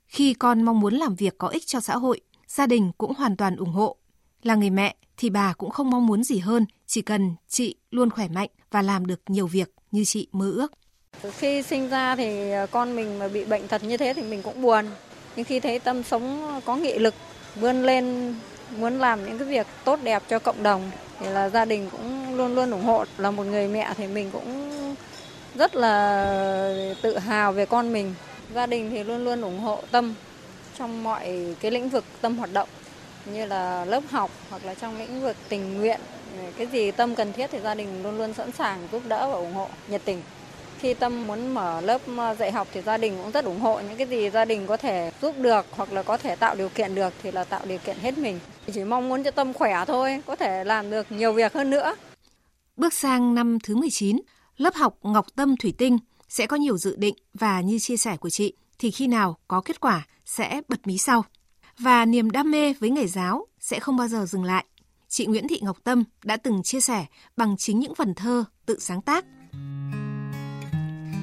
khi 0.06 0.34
con 0.34 0.64
mong 0.64 0.80
muốn 0.80 0.94
làm 0.94 1.16
việc 1.16 1.38
có 1.38 1.48
ích 1.48 1.68
cho 1.68 1.80
xã 1.80 1.98
hội, 1.98 2.22
gia 2.48 2.68
đình 2.68 2.92
cũng 2.98 3.14
hoàn 3.18 3.38
toàn 3.38 3.56
ủng 3.56 3.74
hộ. 3.74 3.96
Là 4.42 4.56
người 4.56 4.70
mẹ 4.70 4.96
thì 5.18 5.30
bà 5.30 5.54
cũng 5.54 5.70
không 5.70 5.90
mong 5.90 6.08
muốn 6.08 6.24
gì 6.24 6.38
hơn, 6.40 6.66
chỉ 6.86 7.02
cần 7.02 7.36
chị 7.48 7.76
luôn 7.92 8.10
khỏe 8.10 8.28
mạnh 8.28 8.50
và 8.72 8.82
làm 8.82 9.06
được 9.06 9.22
nhiều 9.28 9.48
việc 9.48 9.74
như 9.92 10.06
chị 10.06 10.28
mơ 10.32 10.52
ước. 10.52 10.72
Khi 11.38 11.62
sinh 11.62 11.90
ra 11.90 12.16
thì 12.16 12.52
ờ, 12.52 12.68
con 12.72 12.96
mình 12.96 13.20
mà 13.20 13.28
bị 13.28 13.44
bệnh 13.44 13.68
thật 13.68 13.84
như 13.84 13.98
thế 13.98 14.14
thì 14.14 14.22
mình 14.22 14.42
cũng 14.42 14.62
buồn. 14.62 14.86
Nhưng 15.36 15.46
khi 15.46 15.60
thấy 15.60 15.80
tâm 15.80 16.04
sống 16.04 16.62
có 16.66 16.76
nghị 16.76 17.00
lực, 17.00 17.14
vươn 17.56 17.84
lên, 17.84 18.36
muốn 18.78 19.00
làm 19.00 19.26
những 19.26 19.38
cái 19.38 19.48
việc 19.48 19.68
tốt 19.84 20.00
đẹp 20.04 20.24
cho 20.30 20.40
cộng 20.40 20.64
đồng 20.64 20.92
thì 21.20 21.30
là 21.30 21.50
gia 21.50 21.66
đình 21.66 21.90
cũng 21.92 22.36
luôn 22.36 22.56
luôn 22.56 22.72
ủng 22.72 22.84
hộ. 22.84 23.06
Là 23.18 23.32
một 23.32 23.44
người 23.44 23.68
mẹ 23.68 23.94
thì 23.98 24.08
mình 24.08 24.32
cũng 24.32 24.72
rất 25.56 25.76
là 25.76 26.94
tự 27.02 27.18
hào 27.18 27.52
về 27.52 27.66
con 27.66 27.94
mình. 27.94 28.14
Gia 28.56 28.66
đình 28.66 28.92
thì 28.92 29.04
luôn 29.04 29.26
luôn 29.26 29.42
ủng 29.42 29.60
hộ 29.60 29.80
Tâm 29.92 30.14
trong 30.80 31.04
mọi 31.04 31.56
cái 31.60 31.72
lĩnh 31.72 31.90
vực 31.90 32.06
Tâm 32.22 32.38
hoạt 32.38 32.54
động, 32.54 32.70
như 33.26 33.46
là 33.46 33.86
lớp 33.86 34.04
học 34.12 34.32
hoặc 34.50 34.66
là 34.66 34.74
trong 34.74 34.98
lĩnh 34.98 35.22
vực 35.22 35.36
tình 35.50 35.78
nguyện 35.78 36.00
cái 36.58 36.68
gì 36.68 36.92
Tâm 36.92 37.16
cần 37.16 37.34
thiết 37.34 37.50
thì 37.52 37.60
gia 37.60 37.76
đình 37.76 38.04
luôn 38.04 38.18
luôn 38.18 38.34
sẵn 38.34 38.52
sàng 38.52 38.88
giúp 38.92 39.02
đỡ 39.08 39.28
và 39.28 39.34
ủng 39.34 39.54
hộ 39.54 39.68
nhiệt 39.88 40.02
tình 40.06 40.22
khi 40.80 40.94
Tâm 40.94 41.28
muốn 41.28 41.54
mở 41.54 41.82
lớp 41.82 42.02
ờ, 42.18 42.36
dạy 42.36 42.52
học 42.52 42.68
thì 42.74 42.82
gia 42.82 42.98
đình 42.98 43.18
cũng 43.24 43.32
rất 43.32 43.46
ủng 43.46 43.60
hộ 43.60 43.80
những 43.80 43.98
cái 43.98 44.08
gì 44.08 44.30
gia 44.30 44.46
đình 44.46 44.68
có 44.68 44.78
thể 44.78 45.12
giúp 45.22 45.36
được 45.38 45.66
hoặc 45.72 45.94
là 45.94 46.04
có 46.04 46.18
thể 46.18 46.36
tạo 46.36 46.56
điều 46.56 46.70
kiện 46.70 46.96
được 46.96 47.14
thì 47.24 47.32
là 47.32 47.44
tạo 47.44 47.62
điều 47.68 47.78
kiện 47.78 47.98
hết 47.98 48.18
mình. 48.18 48.40
Chỉ 48.74 48.84
mong 48.84 49.10
muốn 49.10 49.24
cho 49.24 49.32
Tâm 49.32 49.54
khỏe 49.54 49.84
thôi, 49.88 50.22
có 50.26 50.36
thể 50.36 50.64
làm 50.64 50.92
được 50.92 51.12
nhiều 51.12 51.34
việc 51.34 51.54
hơn 51.54 51.70
nữa. 51.70 51.96
Bước 52.78 52.94
sang 52.94 53.36
năm 53.36 53.58
thứ 53.64 53.76
19, 53.76 54.22
lớp 54.58 54.76
học 54.76 54.98
Ngọc 55.02 55.26
Tâm 55.36 55.58
Thủy 55.58 55.74
Tinh 55.78 55.98
sẽ 56.30 56.48
có 56.48 56.58
nhiều 56.58 56.78
dự 56.78 56.96
định 56.96 57.16
và 57.34 57.62
như 57.62 57.80
chia 57.80 57.98
sẻ 57.98 58.18
của 58.18 58.30
chị 58.30 58.54
thì 58.80 58.92
khi 58.92 59.08
nào 59.08 59.38
có 59.48 59.62
kết 59.66 59.80
quả 59.80 60.08
sẽ 60.26 60.62
bật 60.68 60.88
mí 60.88 60.98
sau. 60.98 61.26
Và 61.80 62.06
niềm 62.06 62.32
đam 62.32 62.52
mê 62.52 62.74
với 62.74 62.90
nghề 62.90 63.08
giáo 63.08 63.48
sẽ 63.60 63.80
không 63.80 63.98
bao 63.98 64.08
giờ 64.08 64.26
dừng 64.26 64.44
lại. 64.44 64.66
Chị 65.08 65.26
Nguyễn 65.26 65.48
Thị 65.48 65.60
Ngọc 65.62 65.78
Tâm 65.84 66.04
đã 66.24 66.38
từng 66.38 66.64
chia 66.64 66.80
sẻ 66.80 67.06
bằng 67.38 67.58
chính 67.58 67.80
những 67.80 67.96
phần 67.96 68.14
thơ 68.14 68.44
tự 68.66 68.80
sáng 68.80 69.02
tác 69.02 69.26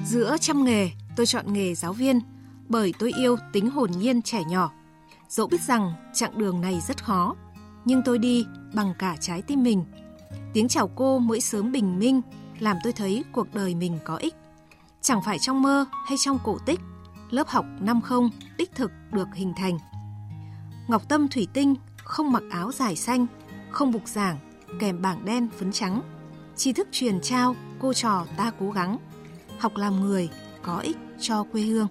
Giữa 0.05 0.37
trăm 0.41 0.63
nghề, 0.63 0.89
tôi 1.15 1.25
chọn 1.25 1.53
nghề 1.53 1.75
giáo 1.75 1.93
viên 1.93 2.19
bởi 2.69 2.93
tôi 2.99 3.11
yêu 3.17 3.37
tính 3.53 3.69
hồn 3.69 3.91
nhiên 3.91 4.21
trẻ 4.21 4.43
nhỏ. 4.49 4.71
Dẫu 5.29 5.47
biết 5.47 5.61
rằng 5.61 5.93
chặng 6.13 6.37
đường 6.37 6.61
này 6.61 6.81
rất 6.87 7.03
khó, 7.03 7.35
nhưng 7.85 8.01
tôi 8.05 8.17
đi 8.17 8.45
bằng 8.73 8.93
cả 8.99 9.15
trái 9.19 9.41
tim 9.41 9.63
mình. 9.63 9.85
Tiếng 10.53 10.67
chào 10.67 10.87
cô 10.87 11.19
mỗi 11.19 11.41
sớm 11.41 11.71
bình 11.71 11.99
minh 11.99 12.21
làm 12.59 12.77
tôi 12.83 12.93
thấy 12.93 13.23
cuộc 13.31 13.53
đời 13.53 13.75
mình 13.75 13.99
có 14.05 14.15
ích. 14.15 14.35
Chẳng 15.01 15.21
phải 15.25 15.39
trong 15.39 15.61
mơ 15.61 15.85
hay 16.05 16.17
trong 16.17 16.39
cổ 16.43 16.57
tích, 16.65 16.79
lớp 17.29 17.47
học 17.47 17.65
năm 17.79 18.01
không 18.01 18.29
đích 18.57 18.75
thực 18.75 18.91
được 19.11 19.27
hình 19.33 19.53
thành. 19.57 19.77
Ngọc 20.87 21.09
Tâm 21.09 21.27
Thủy 21.27 21.47
Tinh 21.53 21.75
không 21.97 22.31
mặc 22.31 22.43
áo 22.51 22.71
dài 22.71 22.95
xanh, 22.95 23.25
không 23.71 23.91
bục 23.91 24.07
giảng, 24.07 24.37
kèm 24.79 25.01
bảng 25.01 25.25
đen 25.25 25.47
phấn 25.57 25.71
trắng. 25.71 26.01
Tri 26.55 26.73
thức 26.73 26.87
truyền 26.91 27.21
trao, 27.21 27.55
cô 27.79 27.93
trò 27.93 28.25
ta 28.37 28.51
cố 28.59 28.71
gắng 28.71 28.97
học 29.59 29.77
làm 29.77 30.01
người 30.01 30.29
có 30.61 30.79
ích 30.79 30.97
cho 31.19 31.43
quê 31.43 31.61
hương. 31.61 31.87